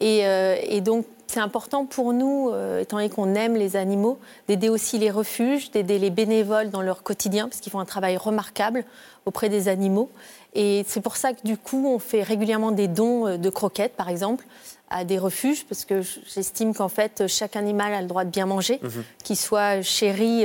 Et, 0.00 0.26
euh, 0.26 0.80
donc, 0.80 1.06
c'est 1.28 1.40
important 1.40 1.86
pour 1.86 2.12
nous, 2.12 2.50
euh, 2.50 2.80
étant 2.80 2.96
donné 2.96 3.08
qu'on 3.08 3.34
aime 3.34 3.54
les 3.54 3.76
animaux, 3.76 4.18
d'aider 4.48 4.68
aussi 4.68 4.98
les 4.98 5.10
refuges, 5.10 5.70
d'aider 5.70 5.98
les 5.98 6.10
bénévoles 6.10 6.70
dans 6.70 6.82
leur 6.82 7.02
quotidien, 7.02 7.48
parce 7.48 7.60
qu'ils 7.60 7.70
font 7.70 7.78
un 7.78 7.86
travail 7.86 8.16
remarquable 8.16 8.84
auprès 9.26 9.48
des 9.48 9.68
animaux. 9.68 10.10
Et 10.54 10.84
c'est 10.88 11.00
pour 11.00 11.16
ça 11.16 11.32
que 11.32 11.42
du 11.44 11.56
coup, 11.56 11.86
on 11.86 11.98
fait 11.98 12.22
régulièrement 12.22 12.72
des 12.72 12.88
dons 12.88 13.26
euh, 13.26 13.36
de 13.38 13.48
croquettes, 13.48 13.94
par 13.94 14.08
exemple, 14.08 14.44
à 14.90 15.04
des 15.04 15.18
refuges, 15.18 15.64
parce 15.66 15.84
que 15.84 16.02
j'estime 16.02 16.74
qu'en 16.74 16.88
fait, 16.88 17.26
chaque 17.28 17.56
animal 17.56 17.94
a 17.94 18.02
le 18.02 18.08
droit 18.08 18.24
de 18.24 18.30
bien 18.30 18.44
manger, 18.44 18.78
mhm. 18.82 19.04
qu'il 19.22 19.36
soit 19.36 19.80
chéri 19.80 20.44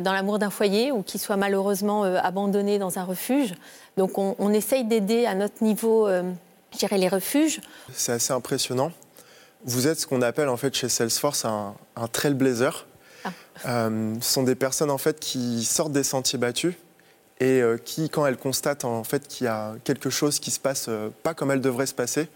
dans 0.00 0.12
l'amour 0.12 0.38
d'un 0.38 0.50
foyer 0.50 0.92
ou 0.92 1.02
qu'il 1.02 1.20
soit 1.20 1.36
malheureusement 1.36 2.04
abandonné 2.04 2.78
dans 2.78 2.98
un 2.98 3.04
refuge. 3.04 3.54
Donc 3.96 4.16
on, 4.16 4.52
essaye 4.52 4.84
d'aider 4.84 5.26
à 5.26 5.34
notre 5.34 5.62
niveau, 5.62 6.06
euh, 6.08 6.22
les 6.92 7.08
refuges. 7.08 7.60
C'est 7.92 8.12
assez 8.12 8.32
impressionnant. 8.32 8.92
Vous 9.64 9.88
êtes 9.88 10.00
ce 10.00 10.06
qu'on 10.06 10.22
appelle 10.22 10.48
en 10.48 10.56
fait 10.56 10.74
chez 10.74 10.88
Salesforce 10.88 11.44
un, 11.44 11.74
trailblazer. 12.12 12.86
Ah. 13.24 13.30
Euh, 13.66 14.14
ce 14.20 14.32
sont 14.32 14.42
des 14.42 14.54
personnes 14.54 14.90
en 14.90 14.98
fait 14.98 15.20
qui 15.20 15.64
sortent 15.64 15.92
des 15.92 16.04
sentiers 16.04 16.38
battus 16.38 16.74
et 17.40 17.60
euh, 17.60 17.76
qui, 17.76 18.08
quand 18.08 18.24
elles 18.24 18.38
constatent 18.38 18.86
en 18.86 19.04
fait 19.04 19.28
qu'il 19.28 19.44
y 19.44 19.48
a 19.48 19.74
quelque 19.84 20.08
chose 20.08 20.38
qui 20.38 20.50
se 20.50 20.60
passe 20.60 20.88
pas 21.22 21.34
comme 21.34 21.50
elle 21.50 21.60
devrait 21.60 21.86
se 21.86 21.94
passer 21.94 22.28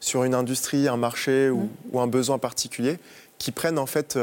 sur 0.00 0.24
une 0.24 0.34
industrie, 0.34 0.88
un 0.88 0.96
marché 0.96 1.50
ou, 1.50 1.68
mm. 1.92 1.98
un 1.98 2.08
besoin 2.08 2.38
particulier, 2.38 2.98
qui 3.38 3.52
prennent 3.52 3.78
en 3.78 3.86
fait 3.86 4.18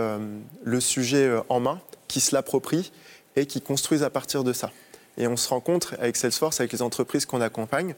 le 0.64 0.80
sujet 0.82 1.32
en 1.48 1.62
main, 1.62 1.80
qui 2.10 2.20
se 2.20 2.36
l'approprient 2.36 2.92
et 3.38 3.46
qui 3.46 3.62
construisent 3.62 4.04
à 4.04 4.10
partir 4.10 4.44
de 4.44 4.52
ça. 4.52 4.72
Et 5.18 5.28
on 5.28 5.38
se 5.38 5.48
rend 5.48 5.62
compte 5.62 5.94
avec 6.00 6.18
Salesforce, 6.18 6.60
avec 6.60 6.74
les 6.74 6.82
entreprises 6.82 7.26
qu'on 7.26 7.40
accompagne, 7.40 7.96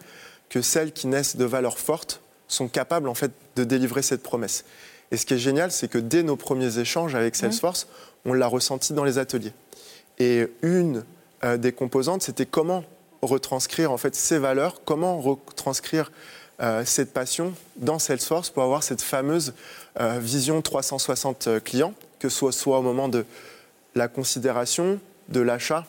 que 0.50 0.62
celles 0.62 0.92
qui 0.92 1.08
naissent 1.08 1.38
de 1.38 1.46
valeurs 1.46 1.80
fortes 1.80 2.22
sont 2.48 2.68
capables 2.68 3.08
en 3.08 3.16
fait 3.16 3.32
de 3.56 3.64
délivrer 3.64 4.04
cette 4.04 4.22
promesse. 4.22 4.66
Et 5.12 5.18
ce 5.18 5.26
qui 5.26 5.34
est 5.34 5.40
génial, 5.40 5.72
c'est 5.72 5.88
que 5.88 5.98
dès 5.98 6.24
nos 6.24 6.36
premiers 6.36 6.78
échanges 6.80 7.16
avec 7.16 7.36
Salesforce, 7.36 7.88
on 8.26 8.34
l'a 8.34 8.48
ressenti 8.48 8.94
dans 8.94 9.04
les 9.04 9.18
ateliers. 9.18 9.54
Et 10.20 10.48
une 10.62 11.04
euh, 11.44 11.58
des 11.58 11.72
composantes, 11.72 12.22
c'était 12.22 12.46
comment 12.46 12.84
retranscrire 13.22 13.92
en 13.92 13.98
fait 13.98 14.16
ces 14.16 14.38
valeurs, 14.38 14.82
comment 14.86 15.20
retranscrire 15.20 16.12
euh, 16.62 16.84
cette 16.86 17.14
passion 17.14 17.54
dans 17.78 18.00
Salesforce 18.00 18.50
pour 18.50 18.64
avoir 18.64 18.84
cette 18.84 19.02
fameuse 19.02 19.54
euh, 20.00 20.20
vision 20.20 20.62
360 20.62 21.50
clients, 21.64 21.94
que 22.20 22.30
ce 22.30 22.38
soit, 22.38 22.52
soit 22.52 22.80
au 22.80 22.82
moment 22.82 23.10
de 23.10 23.26
la 23.96 24.08
considération, 24.08 25.00
de 25.30 25.40
l'achat 25.40 25.86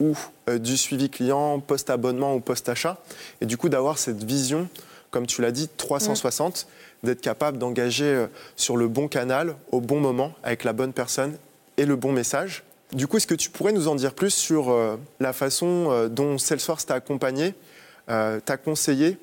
ou 0.00 0.16
euh, 0.48 0.58
du 0.58 0.76
suivi 0.76 1.10
client, 1.10 1.60
post-abonnement 1.60 2.34
ou 2.34 2.40
post-achat. 2.40 2.98
Et 3.40 3.46
du 3.46 3.56
coup, 3.56 3.68
d'avoir 3.68 3.98
cette 3.98 4.24
vision 4.24 4.68
comme 5.10 5.26
tu 5.26 5.42
l'as 5.42 5.50
dit, 5.50 5.68
360, 5.68 6.68
d'être 7.02 7.20
capable 7.20 7.58
d'engager 7.58 8.26
sur 8.54 8.76
le 8.76 8.86
bon 8.86 9.08
canal, 9.08 9.56
au 9.72 9.80
bon 9.80 9.98
moment, 9.98 10.32
avec 10.44 10.62
la 10.62 10.72
bonne 10.72 10.92
personne 10.92 11.36
et 11.76 11.84
le 11.84 11.96
bon 11.96 12.12
message. 12.12 12.62
Du 12.92 13.08
coup, 13.08 13.16
est-ce 13.16 13.26
que 13.26 13.34
tu 13.34 13.50
pourrais 13.50 13.72
nous 13.72 13.88
en 13.88 13.96
dire 13.96 14.14
plus 14.14 14.30
sur 14.30 14.72
la 15.18 15.32
façon 15.32 16.08
dont 16.08 16.38
Salesforce 16.38 16.86
t'a 16.86 16.94
accompagné, 16.94 17.54
t'a 18.06 18.56
conseillé 18.56 19.18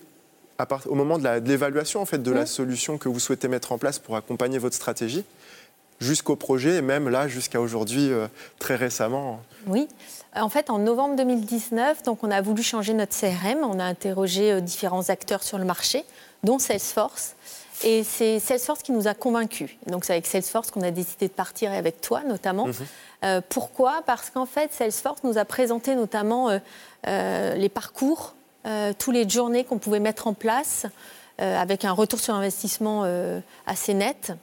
au 0.88 0.96
moment 0.96 1.20
de 1.20 1.28
l'évaluation 1.48 2.02
en 2.02 2.06
fait, 2.06 2.22
de 2.22 2.32
la 2.32 2.46
solution 2.46 2.98
que 2.98 3.10
vous 3.10 3.20
souhaitez 3.20 3.48
mettre 3.48 3.72
en 3.72 3.78
place 3.78 4.00
pour 4.00 4.16
accompagner 4.16 4.58
votre 4.58 4.76
stratégie? 4.76 5.24
Jusqu'au 6.00 6.36
projet 6.36 6.78
et 6.78 6.82
même 6.82 7.10
là 7.10 7.28
jusqu'à 7.28 7.60
aujourd'hui, 7.60 8.12
euh, 8.12 8.28
très 8.60 8.76
récemment 8.76 9.40
Oui. 9.68 9.88
En 10.36 10.50
fait, 10.50 10.70
en 10.70 10.78
novembre 10.78 11.16
2019, 11.16 12.04
donc, 12.04 12.24
on 12.24 12.30
a 12.30 12.42
voulu 12.42 12.62
changer 12.62 12.94
notre 12.94 13.18
CRM. 13.18 13.60
On 13.64 13.80
a 13.80 13.84
interrogé 13.84 14.52
euh, 14.52 14.62
différents 14.62 15.10
acteurs 15.10 15.44
sur 15.44 15.58
le 15.58 15.66
marché, 15.66 16.06
dont 16.44 16.60
Salesforce. 16.60 17.36
Et 17.84 18.04
c'est 18.04 18.40
Salesforce 18.40 18.82
qui 18.82 18.92
nous 18.92 19.08
a 19.08 19.14
convaincus. 19.14 19.70
Donc 19.86 20.04
c'est 20.04 20.14
avec 20.14 20.26
Salesforce 20.26 20.72
qu'on 20.72 20.82
a 20.82 20.90
décidé 20.90 21.28
de 21.28 21.34
partir 21.34 21.72
et 21.72 21.78
avec 21.78 22.02
toi 22.02 22.24
notamment. 22.24 22.66
Mhm. 22.66 22.74
Euh, 23.24 23.42
pourquoi? 23.50 24.02
Parce 24.08 24.32
qu'en 24.32 24.48
fait, 24.48 24.74
Salesforce 24.74 25.24
nous 25.24 25.38
a 25.38 25.46
présenté 25.46 25.94
notamment 25.96 26.50
les 27.06 27.70
parcours 27.70 28.34
toutes 28.98 29.14
les 29.14 29.30
journées 29.30 29.64
qu'on 29.64 29.78
pouvait 29.78 30.00
mettre 30.00 30.26
en 30.26 30.34
place 30.34 30.88
avec 31.38 31.86
un 31.86 31.92
retour 31.92 32.20
sur 32.20 32.34
investissement 32.34 33.06
assez 33.68 33.94
net. 33.94 34.34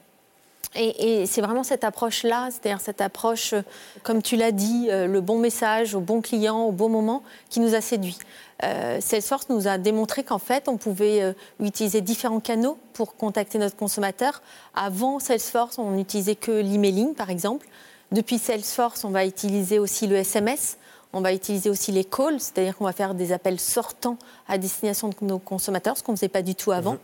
Et, 0.76 1.26
c'est 1.26 1.40
vraiment 1.40 1.62
cette 1.62 1.84
approche-là, 1.84 2.48
c'est-à-dire 2.50 2.80
cette 2.80 3.00
approche, 3.00 3.54
comme 4.02 4.22
tu 4.22 4.36
l'as 4.36 4.52
dit, 4.52 4.88
le 4.90 5.20
bon 5.20 5.38
message 5.38 5.94
au 5.94 6.00
bon 6.00 6.20
client, 6.20 6.62
au 6.64 6.72
bon 6.72 6.88
moment, 6.88 7.22
qui 7.48 7.60
nous 7.60 7.74
a 7.74 7.80
séduit. 7.80 8.18
Salesforce 8.60 9.48
nous 9.50 9.68
a 9.68 9.78
démontré 9.78 10.24
qu'en 10.24 10.38
fait, 10.38 10.68
on 10.68 10.76
pouvait 10.76 11.34
utiliser 11.60 12.00
différents 12.00 12.40
canaux 12.40 12.78
pour 12.92 13.16
contacter 13.16 13.58
notre 13.58 13.76
consommateur. 13.76 14.42
Avant 14.74 15.18
Salesforce, 15.18 15.78
on 15.78 15.92
n'utilisait 15.92 16.36
que 16.36 16.50
l'emailing, 16.50 17.14
par 17.14 17.30
exemple. 17.30 17.66
Depuis 18.12 18.38
Salesforce, 18.38 19.04
on 19.04 19.10
va 19.10 19.26
utiliser 19.26 19.78
aussi 19.78 20.06
le 20.06 20.16
SMS. 20.16 20.78
On 21.12 21.20
va 21.20 21.32
utiliser 21.32 21.70
aussi 21.70 21.92
les 21.92 22.04
calls, 22.04 22.40
c'est-à-dire 22.40 22.76
qu'on 22.76 22.84
va 22.84 22.92
faire 22.92 23.14
des 23.14 23.32
appels 23.32 23.60
sortants 23.60 24.18
à 24.48 24.58
destination 24.58 25.08
de 25.08 25.14
nos 25.22 25.38
consommateurs, 25.38 25.96
ce 25.96 26.02
qu'on 26.02 26.12
ne 26.12 26.16
faisait 26.16 26.28
pas 26.28 26.42
du 26.42 26.56
tout 26.56 26.72
avant. 26.72 26.94
Mhm. 26.94 26.98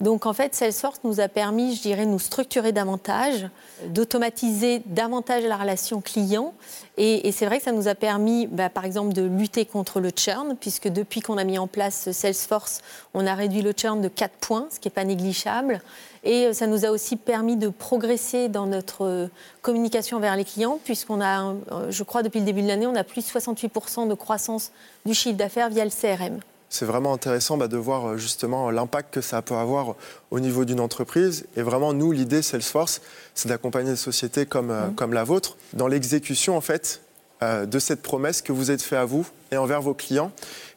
Donc 0.00 0.24
en 0.24 0.32
fait, 0.32 0.54
Salesforce 0.54 1.00
nous 1.04 1.20
a 1.20 1.28
permis, 1.28 1.76
je 1.76 1.82
dirais, 1.82 2.06
de 2.06 2.10
nous 2.10 2.18
structurer 2.18 2.72
davantage, 2.72 3.48
d'automatiser 3.86 4.82
davantage 4.86 5.44
la 5.44 5.58
relation 5.58 6.00
client. 6.00 6.54
Et, 6.96 7.30
c'est 7.32 7.46
vrai 7.46 7.58
que 7.58 7.64
ça 7.64 7.72
nous 7.72 7.86
a 7.86 7.94
permis, 7.94 8.46
bah, 8.46 8.70
par 8.70 8.84
exemple, 8.84 9.12
de 9.12 9.22
lutter 9.22 9.66
contre 9.66 10.00
le 10.00 10.10
churn, 10.14 10.56
puisque 10.58 10.88
depuis 10.88 11.20
qu'on 11.20 11.36
a 11.36 11.44
mis 11.44 11.58
en 11.58 11.66
place 11.66 12.10
Salesforce, 12.12 12.80
on 13.12 13.26
a 13.26 13.34
réduit 13.34 13.62
le 13.62 13.72
churn 13.72 14.00
de 14.00 14.08
4 14.08 14.32
points, 14.40 14.68
ce 14.70 14.80
qui 14.80 14.88
n'est 14.88 14.94
pas 14.94 15.04
négligeable. 15.04 15.80
Et 16.24 16.46
euh, 16.46 16.52
ça 16.52 16.66
nous 16.66 16.84
a 16.84 16.90
aussi 16.90 17.16
permis 17.16 17.56
de 17.56 17.68
progresser 17.68 18.48
dans 18.48 18.66
notre 18.66 19.04
euh, 19.04 19.26
communication 19.62 20.18
vers 20.18 20.36
les 20.36 20.44
clients, 20.44 20.78
puisqu'on 20.82 21.20
a, 21.20 21.44
euh, 21.44 21.90
je 21.90 22.02
crois, 22.02 22.22
depuis 22.22 22.40
le 22.40 22.46
début 22.46 22.62
de 22.62 22.68
l'année, 22.68 22.86
on 22.86 22.96
a 22.96 23.04
plus 23.04 23.22
de 23.22 23.30
68% 23.30 24.08
de 24.08 24.14
croissance 24.14 24.72
du 25.04 25.14
chiffre 25.14 25.36
d'affaires 25.36 25.70
via 25.70 25.84
le 25.84 25.90
CRM. 25.90 26.40
C'est 26.70 26.86
vraiment 26.86 27.12
intéressant 27.12 27.56
bah, 27.56 27.68
de 27.68 27.76
voir 27.76 28.16
justement 28.16 28.70
l'impact 28.70 29.12
que 29.12 29.20
ça 29.20 29.42
peut 29.42 29.56
avoir 29.56 29.96
au 30.30 30.40
niveau 30.40 30.64
d'une 30.64 30.80
entreprise. 30.80 31.44
Et 31.56 31.62
vraiment, 31.62 31.92
nous, 31.92 32.12
l'idée 32.12 32.40
Salesforce, 32.40 33.02
c'est 33.34 33.48
d'accompagner 33.48 33.90
des 33.90 33.96
sociétés 33.96 34.46
comme, 34.46 34.72
mmh. 34.72 34.94
comme 34.94 35.12
la 35.12 35.24
vôtre 35.24 35.56
dans 35.74 35.88
l'exécution, 35.88 36.56
en 36.56 36.60
fait, 36.60 37.02
de 37.42 37.78
cette 37.78 38.02
promesse 38.02 38.40
que 38.42 38.52
vous 38.52 38.70
êtes 38.70 38.82
fait 38.82 38.96
à 38.96 39.04
vous 39.04 39.26
et 39.50 39.56
envers 39.56 39.82
vos 39.82 39.94
clients. 39.94 40.30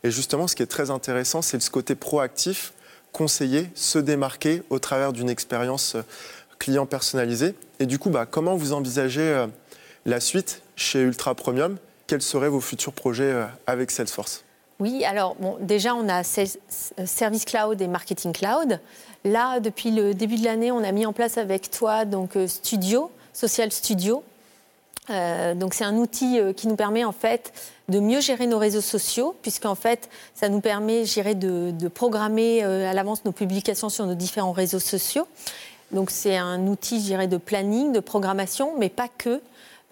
Et 0.03 0.12
justement, 0.12 0.47
ce 0.47 0.55
qui 0.55 0.63
est 0.63 0.67
très 0.67 0.89
intéressant, 0.89 1.41
c'est 1.41 1.62
ce 1.62 1.69
côté 1.69 1.93
proactif 1.93 2.73
conseiller, 3.13 3.69
se 3.75 4.00
démarquer 4.00 4.63
au 4.69 4.79
travers 4.79 5.13
d'une 5.13 5.29
expérience 5.29 5.95
euh, 5.95 6.01
client 6.59 6.85
personnalisée. 6.85 7.55
Et 7.79 7.85
du 7.85 8.00
coup, 8.00 8.09
bah, 8.09 8.25
comment 8.25 8.57
vous 8.57 8.73
envisagez 8.73 9.21
euh, 9.21 9.47
la 10.05 10.19
suite 10.19 10.62
chez 10.75 11.00
Ultra 11.00 11.35
Premium? 11.35 11.77
Quels 12.07 12.21
seraient 12.21 12.50
vos 12.50 12.59
futurs 12.59 12.91
projets 12.91 13.31
euh, 13.31 13.45
avec 13.67 13.91
Salesforce? 13.91 14.43
Oui, 14.83 15.05
alors 15.05 15.35
bon, 15.39 15.57
déjà 15.59 15.95
on 15.95 16.07
a 16.09 16.23
Service 16.23 17.45
Cloud 17.45 17.81
et 17.81 17.87
Marketing 17.87 18.33
Cloud. 18.33 18.79
Là, 19.23 19.59
depuis 19.59 19.91
le 19.91 20.13
début 20.13 20.35
de 20.35 20.43
l'année, 20.43 20.71
on 20.71 20.83
a 20.83 20.91
mis 20.91 21.05
en 21.05 21.13
place 21.13 21.37
avec 21.37 21.71
toi 21.71 22.05
donc 22.05 22.37
Studio, 22.47 23.09
Social 23.33 23.71
Studio, 23.71 24.23
euh, 25.09 25.53
c'est 25.73 25.83
un 25.83 25.97
outil 25.97 26.39
euh, 26.39 26.53
qui 26.53 26.67
nous 26.67 26.77
permet 26.77 27.03
en 27.03 27.11
fait 27.11 27.51
de 27.89 27.99
mieux 27.99 28.21
gérer 28.21 28.47
nos 28.47 28.57
réseaux 28.57 28.81
sociaux, 28.81 29.35
puisqu'en 29.41 29.75
fait 29.75 30.09
ça 30.33 30.47
nous 30.47 30.61
permet, 30.61 31.03
de, 31.03 31.87
programmer 31.89 32.63
euh, 32.63 32.89
à 32.89 32.93
l'avance 32.93 33.25
nos 33.25 33.33
publications 33.33 33.89
sur 33.89 34.05
nos 34.05 34.15
différents 34.15 34.53
réseaux 34.53 34.79
sociaux. 34.79 35.27
Donc 35.91 36.09
c'est 36.09 36.37
un 36.37 36.67
outil, 36.67 37.01
de 37.01 37.37
planning, 37.37 37.91
de 37.91 37.99
programmation, 37.99 38.73
mais 38.79 38.89
pas 38.89 39.09
que, 39.09 39.41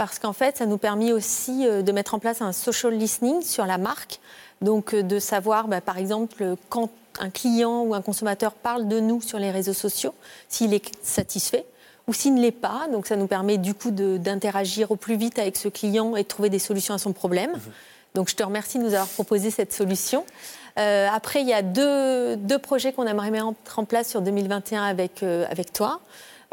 parce 0.01 0.17
qu'en 0.17 0.33
fait 0.33 0.57
ça 0.57 0.65
nous 0.65 0.79
permet 0.79 1.11
aussi 1.11 1.63
de 1.65 1.91
mettre 1.91 2.15
en 2.15 2.19
place 2.19 2.41
un 2.41 2.53
social 2.53 2.91
listening 2.91 3.43
sur 3.43 3.67
la 3.67 3.77
marque, 3.77 4.19
donc 4.61 4.95
de 4.95 5.19
savoir 5.19 5.67
bah, 5.67 5.79
par 5.79 5.99
exemple 5.99 6.55
quand 6.69 6.89
un 7.19 7.29
client 7.29 7.83
ou 7.83 7.93
un 7.93 8.01
consommateur 8.01 8.53
parle 8.53 8.87
de 8.87 8.99
nous 8.99 9.21
sur 9.21 9.37
les 9.37 9.51
réseaux 9.51 9.73
sociaux, 9.73 10.15
s'il 10.49 10.73
est 10.73 10.91
satisfait 11.03 11.65
ou 12.07 12.13
s'il 12.13 12.33
ne 12.33 12.41
l'est 12.41 12.51
pas. 12.51 12.87
Donc 12.91 13.05
ça 13.05 13.15
nous 13.15 13.27
permet 13.27 13.59
du 13.59 13.75
coup 13.75 13.91
d'interagir 13.91 14.89
au 14.89 14.95
plus 14.95 15.17
vite 15.17 15.37
avec 15.37 15.55
ce 15.55 15.67
client 15.67 16.15
et 16.15 16.23
de 16.23 16.27
trouver 16.27 16.49
des 16.49 16.57
solutions 16.57 16.95
à 16.95 16.97
son 16.97 17.13
problème. 17.13 17.51
Mhm. 17.51 17.59
Donc 18.15 18.29
je 18.29 18.35
te 18.35 18.43
remercie 18.43 18.79
de 18.79 18.83
nous 18.83 18.93
avoir 18.93 19.07
proposé 19.07 19.51
cette 19.51 19.71
solution. 19.71 20.25
Euh, 20.79 21.07
après, 21.13 21.41
il 21.41 21.47
y 21.47 21.53
a 21.53 21.61
deux, 21.61 22.37
deux 22.37 22.59
projets 22.59 22.91
qu'on 22.91 23.05
aimerait 23.05 23.29
mettre 23.29 23.77
en 23.77 23.85
place 23.85 24.09
sur 24.09 24.21
2021 24.21 24.83
avec, 24.83 25.21
euh, 25.21 25.45
avec 25.49 25.71
toi. 25.73 26.01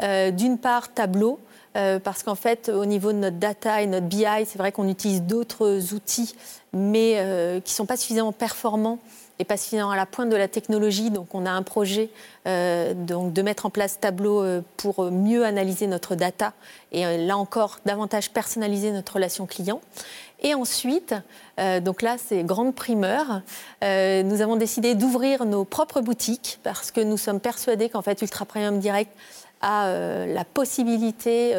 Euh, 0.01 0.31
d'une 0.31 0.57
part, 0.57 0.93
Tableau. 0.93 1.39
Parce 1.73 2.23
qu'en 2.23 2.35
fait, 2.35 2.69
au 2.69 2.85
niveau 2.85 3.11
de 3.11 3.17
notre 3.17 3.37
data 3.37 3.81
et 3.81 3.87
notre 3.87 4.07
BI, 4.07 4.25
c'est 4.45 4.57
vrai 4.57 4.71
qu'on 4.71 4.87
utilise 4.87 5.21
d'autres 5.21 5.93
outils, 5.93 6.35
mais 6.73 7.15
qui 7.63 7.71
ne 7.71 7.75
sont 7.75 7.85
pas 7.85 7.97
suffisamment 7.97 8.31
performants 8.31 8.99
et 9.39 9.45
pas 9.45 9.57
suffisamment 9.57 9.91
à 9.91 9.95
la 9.95 10.05
pointe 10.05 10.29
de 10.29 10.35
la 10.35 10.49
technologie. 10.49 11.09
Donc, 11.09 11.33
on 11.33 11.45
a 11.45 11.51
un 11.51 11.63
projet 11.63 12.09
euh, 12.45 12.93
de 12.93 13.41
mettre 13.41 13.65
en 13.65 13.69
place 13.69 13.99
Tableau 13.99 14.43
euh, 14.43 14.61
pour 14.77 15.09
mieux 15.11 15.45
analyser 15.45 15.87
notre 15.87 16.15
data 16.15 16.53
et 16.91 17.05
euh, 17.05 17.17
là 17.17 17.37
encore 17.37 17.79
davantage 17.85 18.31
personnaliser 18.31 18.91
notre 18.91 19.13
relation 19.13 19.45
client. 19.45 19.81
Et 20.41 20.53
ensuite, 20.53 21.13
donc 21.83 22.01
là, 22.01 22.15
c'est 22.17 22.45
grande 22.45 22.73
primeur. 22.73 23.41
nous 23.81 24.41
avons 24.41 24.55
décidé 24.55 24.95
d'ouvrir 24.95 25.43
nos 25.43 25.65
propres 25.65 25.99
boutiques 25.99 26.59
parce 26.63 26.91
que 26.91 27.01
nous 27.01 27.17
sommes 27.17 27.41
persuadés 27.41 27.89
qu'en 27.89 28.01
fait, 28.01 28.21
Ultra 28.21 28.45
Premium 28.45 28.79
Direct 28.79 29.11
a 29.61 30.25
la 30.25 30.45
possibilité, 30.45 31.53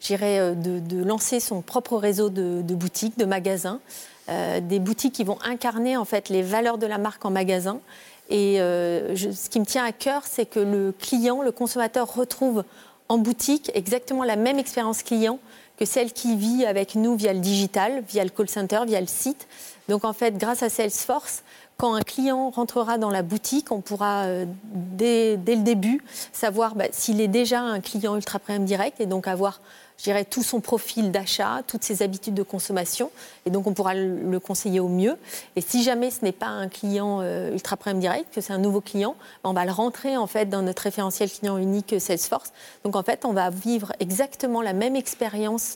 j'irais, 0.00 0.54
de, 0.54 0.80
de, 0.80 1.04
lancer 1.04 1.40
son 1.40 1.62
propre 1.62 1.96
réseau 1.96 2.30
de, 2.30 2.74
boutiques, 2.74 3.16
de 3.18 3.24
magasins. 3.24 3.80
Euh, 4.28 4.60
des 4.60 4.78
boutiques 4.78 5.14
qui 5.14 5.24
vont 5.24 5.38
incarner 5.42 5.96
en 5.96 6.04
fait 6.04 6.28
les 6.28 6.42
valeurs 6.42 6.76
de 6.76 6.86
la 6.86 6.98
marque 6.98 7.24
en 7.24 7.30
magasin. 7.30 7.80
Et 8.28 8.60
euh, 8.60 9.16
ce 9.16 9.48
qui 9.48 9.58
me 9.58 9.64
tient 9.64 9.84
à 9.84 9.92
cœur, 9.92 10.22
c'est 10.26 10.44
que 10.44 10.60
le 10.60 10.92
client, 10.92 11.40
le 11.40 11.50
consommateur 11.50 12.12
retrouve 12.12 12.62
en 13.08 13.16
boutique 13.16 13.70
exactement 13.72 14.24
la 14.24 14.36
même 14.36 14.58
expérience 14.58 15.02
client 15.02 15.38
que 15.78 15.86
celle 15.86 16.12
qui 16.12 16.36
vit 16.36 16.66
avec 16.66 16.94
nous 16.94 17.16
via 17.16 17.32
le 17.32 17.38
digital, 17.38 18.02
via 18.06 18.22
le 18.22 18.28
call 18.28 18.50
center, 18.50 18.80
via 18.86 19.00
le 19.00 19.06
site. 19.06 19.46
Donc 19.88 20.04
en 20.04 20.12
fait, 20.12 20.36
grâce 20.36 20.62
à 20.62 20.68
Salesforce, 20.68 21.42
quand 21.78 21.94
un 21.94 22.02
client 22.02 22.50
rentrera 22.50 22.98
dans 22.98 23.08
la 23.08 23.22
boutique, 23.22 23.70
on 23.70 23.80
pourra 23.80 24.24
euh, 24.24 24.46
dès, 24.64 25.36
le 25.36 25.62
début 25.62 26.02
savoir 26.32 26.74
bah, 26.74 26.86
s'il 26.90 27.20
est 27.20 27.28
déjà 27.28 27.60
un 27.60 27.80
client 27.80 28.16
ultra 28.16 28.40
premium 28.40 28.64
direct 28.64 29.00
et 29.00 29.06
donc 29.06 29.28
avoir 29.28 29.60
je 29.96 30.22
tout 30.24 30.42
son 30.42 30.60
profil 30.60 31.10
d'achat, 31.10 31.62
toutes 31.66 31.82
ses 31.82 32.02
habitudes 32.02 32.34
de 32.34 32.44
consommation. 32.44 33.10
Et 33.46 33.50
donc, 33.50 33.66
on 33.66 33.74
pourra 33.74 33.94
le 33.94 34.38
conseiller 34.38 34.78
au 34.78 34.86
mieux. 34.86 35.16
Et 35.56 35.60
si 35.60 35.82
jamais 35.82 36.12
ce 36.12 36.24
n'est 36.24 36.30
pas 36.30 36.46
un 36.46 36.68
client 36.68 37.18
euh, 37.20 37.50
Ultra 37.50 37.76
Premium 37.76 37.98
Direct, 37.98 38.32
que 38.32 38.40
c'est 38.40 38.52
un 38.52 38.58
nouveau 38.58 38.80
client, 38.80 39.16
on 39.42 39.52
va 39.52 39.64
le 39.64 39.72
rentrer 39.72 40.16
en 40.16 40.28
fait 40.28 40.46
dans 40.46 40.62
notre 40.62 40.82
référentiel 40.82 41.28
client 41.28 41.58
unique 41.58 42.00
Salesforce. 42.00 42.52
Donc, 42.84 42.94
en 42.94 43.02
fait, 43.02 43.24
on 43.24 43.32
va 43.32 43.50
vivre 43.50 43.92
exactement 43.98 44.62
la 44.62 44.72
même 44.72 44.94
expérience 44.94 45.74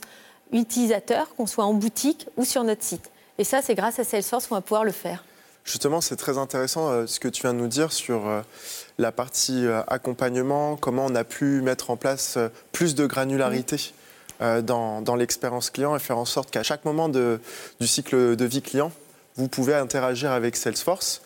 utilisateur, 0.53 1.35
qu'on 1.35 1.45
soit 1.45 1.65
en 1.65 1.73
boutique 1.73 2.27
ou 2.37 2.45
sur 2.45 2.63
notre 2.63 2.83
site. 2.83 3.11
Et 3.39 3.43
ça, 3.43 3.61
c'est 3.61 3.75
grâce 3.75 3.99
à 3.99 4.05
Salesforce 4.05 4.47
qu'on 4.47 4.55
va 4.55 4.61
pouvoir 4.61 4.85
le 4.85 4.91
faire. 4.91 5.25
Justement, 5.65 6.01
c'est 6.01 6.15
très 6.15 6.37
intéressant 6.37 6.89
euh, 6.89 7.07
ce 7.07 7.19
que 7.19 7.27
tu 7.27 7.43
viens 7.43 7.53
de 7.53 7.59
nous 7.59 7.67
dire 7.67 7.91
sur 7.91 8.27
euh, 8.27 8.41
la 8.97 9.11
partie 9.11 9.65
accompagnement, 9.87 10.75
comment 10.75 11.05
on 11.05 11.15
a 11.15 11.23
pu 11.23 11.61
mettre 11.61 11.89
en 11.89 11.97
place 11.97 12.37
plus 12.71 12.95
de 12.95 13.05
granularité. 13.05 13.93
Euh, 14.41 14.61
dans, 14.61 15.15
l'expérience 15.15 15.69
client 15.69 15.95
et 15.95 15.99
faire 15.99 16.17
en 16.17 16.25
sorte 16.25 16.49
qu'à 16.49 16.63
chaque 16.63 16.85
moment 16.85 17.07
du 17.07 17.39
cycle 17.87 18.35
de 18.35 18.45
vie 18.45 18.61
client, 18.61 18.91
vous 19.35 19.47
pouvez 19.47 19.73
interagir 19.75 20.31
avec 20.31 20.55
Salesforce. 20.55 21.21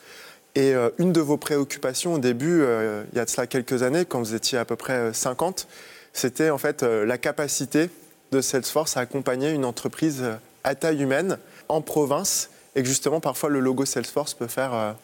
Et 0.55 0.73
euh, 0.75 0.89
une 0.97 1.13
de 1.13 1.21
vos 1.21 1.37
préoccupations 1.37 2.15
au 2.15 2.19
début, 2.19 2.61
euh, 2.61 3.03
il 3.11 3.17
y 3.17 3.21
a 3.21 3.25
de 3.25 3.29
cela 3.29 3.47
quelques 3.47 3.81
années, 3.81 4.05
quand 4.05 4.19
vous 4.19 4.35
étiez 4.35 4.57
à 4.57 4.65
peu 4.65 4.75
près 4.75 5.13
50, 5.13 5.67
c'était 6.13 6.49
en 6.49 6.57
fait 6.57 6.83
la 6.83 7.17
capacité 7.17 7.89
de 8.31 8.41
Salesforce 8.41 8.97
à 8.97 9.01
accompagner 9.01 9.51
une 9.51 9.65
entreprise 9.65 10.23
à 10.63 10.75
taille 10.75 11.01
humaine 11.01 11.37
en 11.69 11.81
province 11.81 12.49
et 12.77 12.83
que 12.83 12.87
justement 12.87 13.19
parfois 13.19 13.49
le 13.49 13.59
logo 13.59 13.83
Salesforce 13.83 14.33
peut 14.33 14.47
faire 14.47 14.95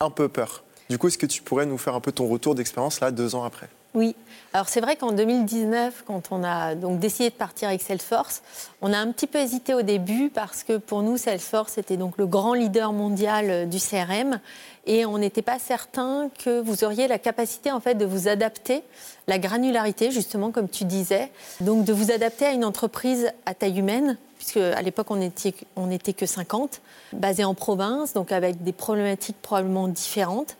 un 0.00 0.10
peu 0.10 0.28
peur. 0.28 0.64
Du 0.88 0.98
coup, 0.98 1.06
est-ce 1.06 1.18
que 1.18 1.26
tu 1.26 1.40
pourrais 1.40 1.66
nous 1.66 1.78
faire 1.78 1.94
un 1.94 2.00
peu 2.00 2.10
ton 2.10 2.26
retour 2.26 2.56
d'expérience 2.56 2.98
là, 2.98 3.12
deux 3.12 3.36
ans 3.36 3.44
après? 3.44 3.68
Oui, 3.94 4.16
alors 4.52 4.68
c'est 4.68 4.80
vrai 4.80 4.96
qu'en 4.96 5.12
2019, 5.12 6.04
quand 6.06 6.30
on 6.30 6.42
a 6.42 6.74
donc 6.74 6.98
décidé 6.98 7.30
de 7.30 7.34
partir 7.34 7.68
avec 7.68 7.82
Salesforce, 7.82 8.42
on 8.82 8.92
a 8.92 8.98
un 8.98 9.12
petit 9.12 9.26
peu 9.26 9.38
hésité 9.38 9.74
au 9.74 9.82
début 9.82 10.30
parce 10.30 10.62
que 10.64 10.78
pour 10.78 11.02
nous, 11.02 11.16
Salesforce 11.16 11.76
était 11.76 11.96
donc 11.96 12.16
le 12.16 12.26
grand 12.26 12.54
leader 12.54 12.92
mondial 12.92 13.50
euh, 13.50 13.66
du 13.66 13.78
CRM 13.78 14.40
et 14.86 15.04
on 15.06 15.18
n'était 15.18 15.42
pas 15.42 15.58
certain 15.58 16.30
que 16.42 16.60
vous 16.60 16.84
auriez 16.84 17.06
la 17.06 17.18
capacité 17.18 17.70
en 17.70 17.80
fait 17.80 17.94
de 17.94 18.04
vous 18.04 18.28
adapter, 18.28 18.82
la 19.26 19.38
granularité 19.38 20.10
justement 20.10 20.52
comme 20.52 20.68
tu 20.68 20.84
disais, 20.84 21.30
donc 21.60 21.84
de 21.84 21.92
vous 21.92 22.10
adapter 22.10 22.46
à 22.46 22.52
une 22.52 22.64
entreprise 22.64 23.30
à 23.44 23.54
taille 23.54 23.78
humaine 23.78 24.16
puisque 24.40 24.56
à 24.56 24.80
l'époque 24.80 25.10
on 25.10 25.16
n'était 25.16 25.52
on 25.76 25.86
que 26.16 26.24
50, 26.24 26.80
basée 27.12 27.44
en 27.44 27.52
province, 27.52 28.14
donc 28.14 28.32
avec 28.32 28.62
des 28.62 28.72
problématiques 28.72 29.36
probablement 29.42 29.86
différentes. 29.86 30.56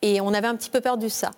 Et 0.00 0.20
on 0.20 0.32
avait 0.32 0.46
un 0.46 0.54
petit 0.54 0.70
peu 0.70 0.80
peur 0.80 0.96
de 0.96 1.08
ça. 1.08 1.32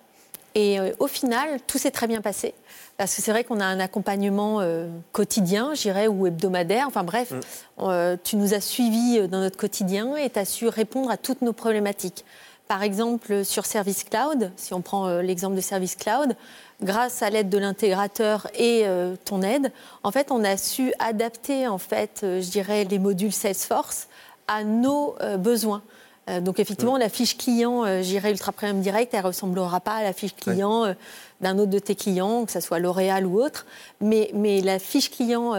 Et 0.53 0.79
euh, 0.79 0.91
au 0.99 1.07
final, 1.07 1.59
tout 1.65 1.79
s'est 1.79 1.89
très 1.89 2.05
bien 2.05 2.21
passé. 2.21 2.53
Parce 2.97 3.15
que 3.15 3.23
c'est 3.23 3.31
vrai 3.31 3.43
qu'on 3.43 3.59
a 3.59 3.65
un 3.65 3.79
accompagnement 3.79 4.61
euh, 4.61 4.87
quotidien, 5.13 5.73
j'irais, 5.73 6.07
ou 6.07 6.27
hebdomadaire. 6.27 6.85
Enfin 6.85 7.03
bref, 7.03 7.31
mm. 7.31 7.39
euh, 7.79 8.17
tu 8.23 8.35
nous 8.35 8.53
as 8.53 8.61
suivis 8.61 9.27
dans 9.27 9.39
notre 9.39 9.57
quotidien 9.57 10.15
et 10.15 10.29
tu 10.29 10.37
as 10.37 10.45
su 10.45 10.67
répondre 10.67 11.09
à 11.09 11.17
toutes 11.17 11.41
nos 11.41 11.53
problématiques. 11.53 12.23
Par 12.69 12.83
exemple, 12.83 13.43
sur 13.43 13.65
Service 13.65 14.05
Cloud, 14.05 14.51
si 14.55 14.73
on 14.73 14.81
prend 14.81 15.19
l'exemple 15.19 15.55
de 15.55 15.61
Service 15.61 15.95
Cloud, 15.95 16.37
grâce 16.81 17.21
à 17.21 17.29
l'aide 17.29 17.49
de 17.49 17.57
l'intégrateur 17.57 18.47
et 18.57 18.85
ton 19.25 19.41
aide, 19.41 19.73
en 20.03 20.11
fait, 20.11 20.31
on 20.31 20.43
a 20.43 20.55
su 20.55 20.93
adapter, 20.99 21.67
en 21.67 21.79
fait, 21.79 22.19
je 22.21 22.49
dirais, 22.49 22.83
les 22.83 22.99
modules 22.99 23.33
Salesforce 23.33 24.07
à 24.47 24.63
nos 24.63 25.15
besoins. 25.39 25.81
Euh, 26.29 26.41
donc 26.41 26.59
effectivement, 26.59 26.97
la 26.97 27.09
fiche 27.09 27.37
client, 27.37 27.85
euh, 27.85 28.01
j'irai 28.01 28.31
Ultra 28.31 28.51
Premium 28.51 28.81
Direct, 28.81 29.13
elle 29.13 29.21
ne 29.21 29.27
ressemblera 29.27 29.79
pas 29.79 29.95
à 29.95 30.03
la 30.03 30.13
fiche 30.13 30.35
client 30.35 30.85
euh, 30.85 30.93
d'un 31.41 31.57
autre 31.57 31.71
de 31.71 31.79
tes 31.79 31.95
clients, 31.95 32.45
que 32.45 32.51
ce 32.51 32.59
soit 32.59 32.79
L'Oréal 32.79 33.25
ou 33.25 33.41
autre. 33.41 33.65
Mais, 34.01 34.29
mais 34.33 34.61
la 34.61 34.79
fiche 34.79 35.09
client, 35.09 35.53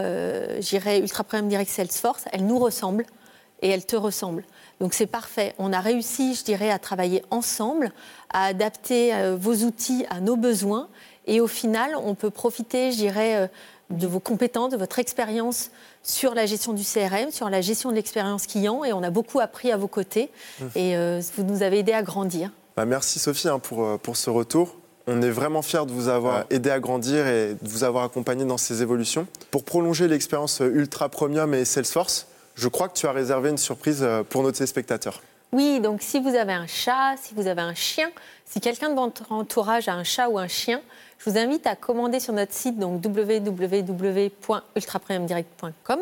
j'irai 0.59 0.99
Ultra 0.99 1.23
Premium 1.23 1.49
Direct 1.49 1.69
Salesforce, 1.69 2.25
elle 2.31 2.45
nous 2.45 2.59
ressemble 2.59 3.05
et 3.61 3.69
elle 3.69 3.85
te 3.85 3.95
ressemble. 3.95 4.43
Donc 4.79 4.93
c'est 4.93 5.07
parfait. 5.07 5.53
On 5.57 5.73
a 5.73 5.79
réussi, 5.79 6.35
je 6.35 6.43
dirais, 6.43 6.71
à 6.71 6.79
travailler 6.79 7.23
ensemble, 7.29 7.91
à 8.31 8.45
adapter 8.45 9.13
vos 9.37 9.55
outils 9.57 10.05
à 10.09 10.19
nos 10.19 10.35
besoins. 10.35 10.87
Et 11.27 11.39
au 11.39 11.47
final, 11.47 11.95
on 11.95 12.15
peut 12.15 12.31
profiter, 12.31 12.91
je 12.91 12.97
dirais, 12.97 13.49
de 13.91 14.07
vos 14.07 14.19
compétences, 14.19 14.71
de 14.71 14.77
votre 14.77 14.99
expérience 14.99 15.69
sur 16.03 16.33
la 16.33 16.45
gestion 16.45 16.73
du 16.73 16.83
CRM, 16.83 17.31
sur 17.31 17.49
la 17.49 17.61
gestion 17.61 17.89
de 17.89 17.95
l'expérience 17.95 18.47
client. 18.47 18.83
Et 18.83 18.93
on 18.93 19.03
a 19.03 19.09
beaucoup 19.09 19.39
appris 19.39 19.71
à 19.71 19.77
vos 19.77 19.87
côtés. 19.87 20.29
Mmh. 20.59 20.65
Et 20.75 20.97
euh, 20.97 21.21
vous 21.35 21.43
nous 21.43 21.63
avez 21.63 21.79
aidé 21.79 21.93
à 21.93 22.01
grandir. 22.01 22.51
Bah, 22.75 22.85
merci 22.85 23.19
Sophie 23.19 23.47
hein, 23.47 23.59
pour, 23.59 23.83
euh, 23.83 23.97
pour 23.97 24.17
ce 24.17 24.29
retour. 24.29 24.75
On 25.07 25.21
est 25.21 25.29
vraiment 25.29 25.61
fiers 25.61 25.85
de 25.85 25.91
vous 25.91 26.07
avoir 26.07 26.45
aidé 26.51 26.69
à 26.69 26.79
grandir 26.79 27.27
et 27.27 27.55
de 27.59 27.67
vous 27.67 27.83
avoir 27.83 28.03
accompagné 28.03 28.45
dans 28.45 28.57
ces 28.57 28.81
évolutions. 28.81 29.27
Pour 29.49 29.63
prolonger 29.63 30.07
l'expérience 30.07 30.61
euh, 30.61 30.71
Ultra 30.73 31.09
Premium 31.09 31.53
et 31.53 31.65
Salesforce, 31.65 32.27
je 32.61 32.67
crois 32.67 32.87
que 32.87 32.97
tu 32.97 33.07
as 33.07 33.11
réservé 33.11 33.49
une 33.49 33.57
surprise 33.57 34.07
pour 34.29 34.43
nos 34.43 34.51
téléspectateurs. 34.51 35.21
Oui, 35.51 35.81
donc 35.81 36.01
si 36.01 36.19
vous 36.19 36.35
avez 36.35 36.53
un 36.53 36.67
chat, 36.67 37.15
si 37.21 37.33
vous 37.33 37.47
avez 37.47 37.61
un 37.61 37.73
chien, 37.73 38.09
si 38.45 38.61
quelqu'un 38.61 38.89
de 38.89 38.95
votre 38.95 39.29
entourage 39.31 39.87
a 39.89 39.93
un 39.93 40.03
chat 40.03 40.29
ou 40.29 40.37
un 40.37 40.47
chien, 40.47 40.81
je 41.17 41.29
vous 41.29 41.37
invite 41.37 41.67
à 41.67 41.75
commander 41.75 42.21
sur 42.21 42.33
notre 42.33 42.53
site 42.53 42.79
donc 42.79 43.03
www.ultrapremiumdirect.com 43.03 45.99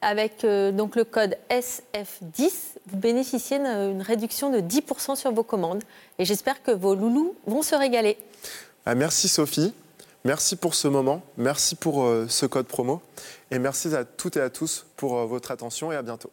avec 0.00 0.44
euh, 0.44 0.70
donc 0.70 0.94
le 0.96 1.04
code 1.04 1.36
SF10, 1.50 2.52
vous 2.86 2.98
bénéficiez 2.98 3.58
d'une 3.58 4.02
réduction 4.02 4.50
de 4.50 4.58
10% 4.58 5.16
sur 5.16 5.32
vos 5.32 5.42
commandes. 5.42 5.82
Et 6.18 6.24
j'espère 6.24 6.62
que 6.62 6.70
vos 6.70 6.94
loulous 6.94 7.34
vont 7.46 7.62
se 7.62 7.74
régaler. 7.74 8.16
Ah, 8.86 8.94
merci 8.94 9.28
Sophie, 9.28 9.74
merci 10.24 10.56
pour 10.56 10.74
ce 10.74 10.88
moment, 10.88 11.22
merci 11.36 11.76
pour 11.76 12.04
euh, 12.04 12.26
ce 12.28 12.46
code 12.46 12.66
promo. 12.66 13.02
Et 13.50 13.58
merci 13.58 13.94
à 13.94 14.04
toutes 14.04 14.36
et 14.36 14.40
à 14.40 14.50
tous 14.50 14.86
pour 14.96 15.18
euh, 15.18 15.26
votre 15.26 15.50
attention 15.50 15.92
et 15.92 15.96
à 15.96 16.02
bientôt. 16.02 16.30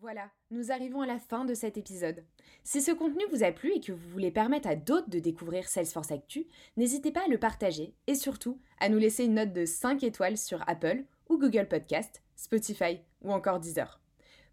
Voilà, 0.00 0.28
nous 0.50 0.70
arrivons 0.70 1.00
à 1.00 1.06
la 1.06 1.18
fin 1.18 1.46
de 1.46 1.54
cet 1.54 1.78
épisode. 1.78 2.22
Si 2.62 2.82
ce 2.82 2.90
contenu 2.90 3.24
vous 3.30 3.42
a 3.42 3.52
plu 3.52 3.72
et 3.74 3.80
que 3.80 3.92
vous 3.92 4.08
voulez 4.10 4.30
permettre 4.30 4.68
à 4.68 4.76
d'autres 4.76 5.08
de 5.08 5.18
découvrir 5.18 5.66
Salesforce 5.66 6.12
Actu, 6.12 6.46
n'hésitez 6.76 7.10
pas 7.10 7.24
à 7.24 7.28
le 7.28 7.38
partager 7.38 7.94
et 8.06 8.14
surtout 8.14 8.60
à 8.80 8.90
nous 8.90 8.98
laisser 8.98 9.24
une 9.24 9.34
note 9.34 9.54
de 9.54 9.64
5 9.64 10.02
étoiles 10.02 10.36
sur 10.36 10.62
Apple 10.68 11.04
ou 11.30 11.38
Google 11.38 11.68
Podcast, 11.68 12.22
Spotify 12.36 13.00
ou 13.22 13.32
encore 13.32 13.60
Deezer. 13.60 13.98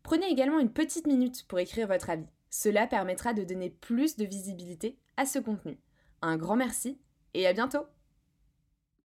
Prenez 0.04 0.28
également 0.28 0.60
une 0.60 0.72
petite 0.72 1.06
minute 1.06 1.46
pour 1.48 1.60
écrire 1.60 1.88
votre 1.88 2.10
avis. 2.10 2.28
Cela 2.50 2.88
permettra 2.88 3.34
de 3.34 3.44
donner 3.44 3.70
plus 3.70 4.16
de 4.16 4.26
visibilité 4.26 4.98
à 5.18 5.26
ce 5.26 5.40
contenu. 5.40 5.78
Un 6.22 6.38
grand 6.38 6.56
merci 6.56 6.98
et 7.34 7.48
à 7.48 7.54
bientôt 7.54 7.86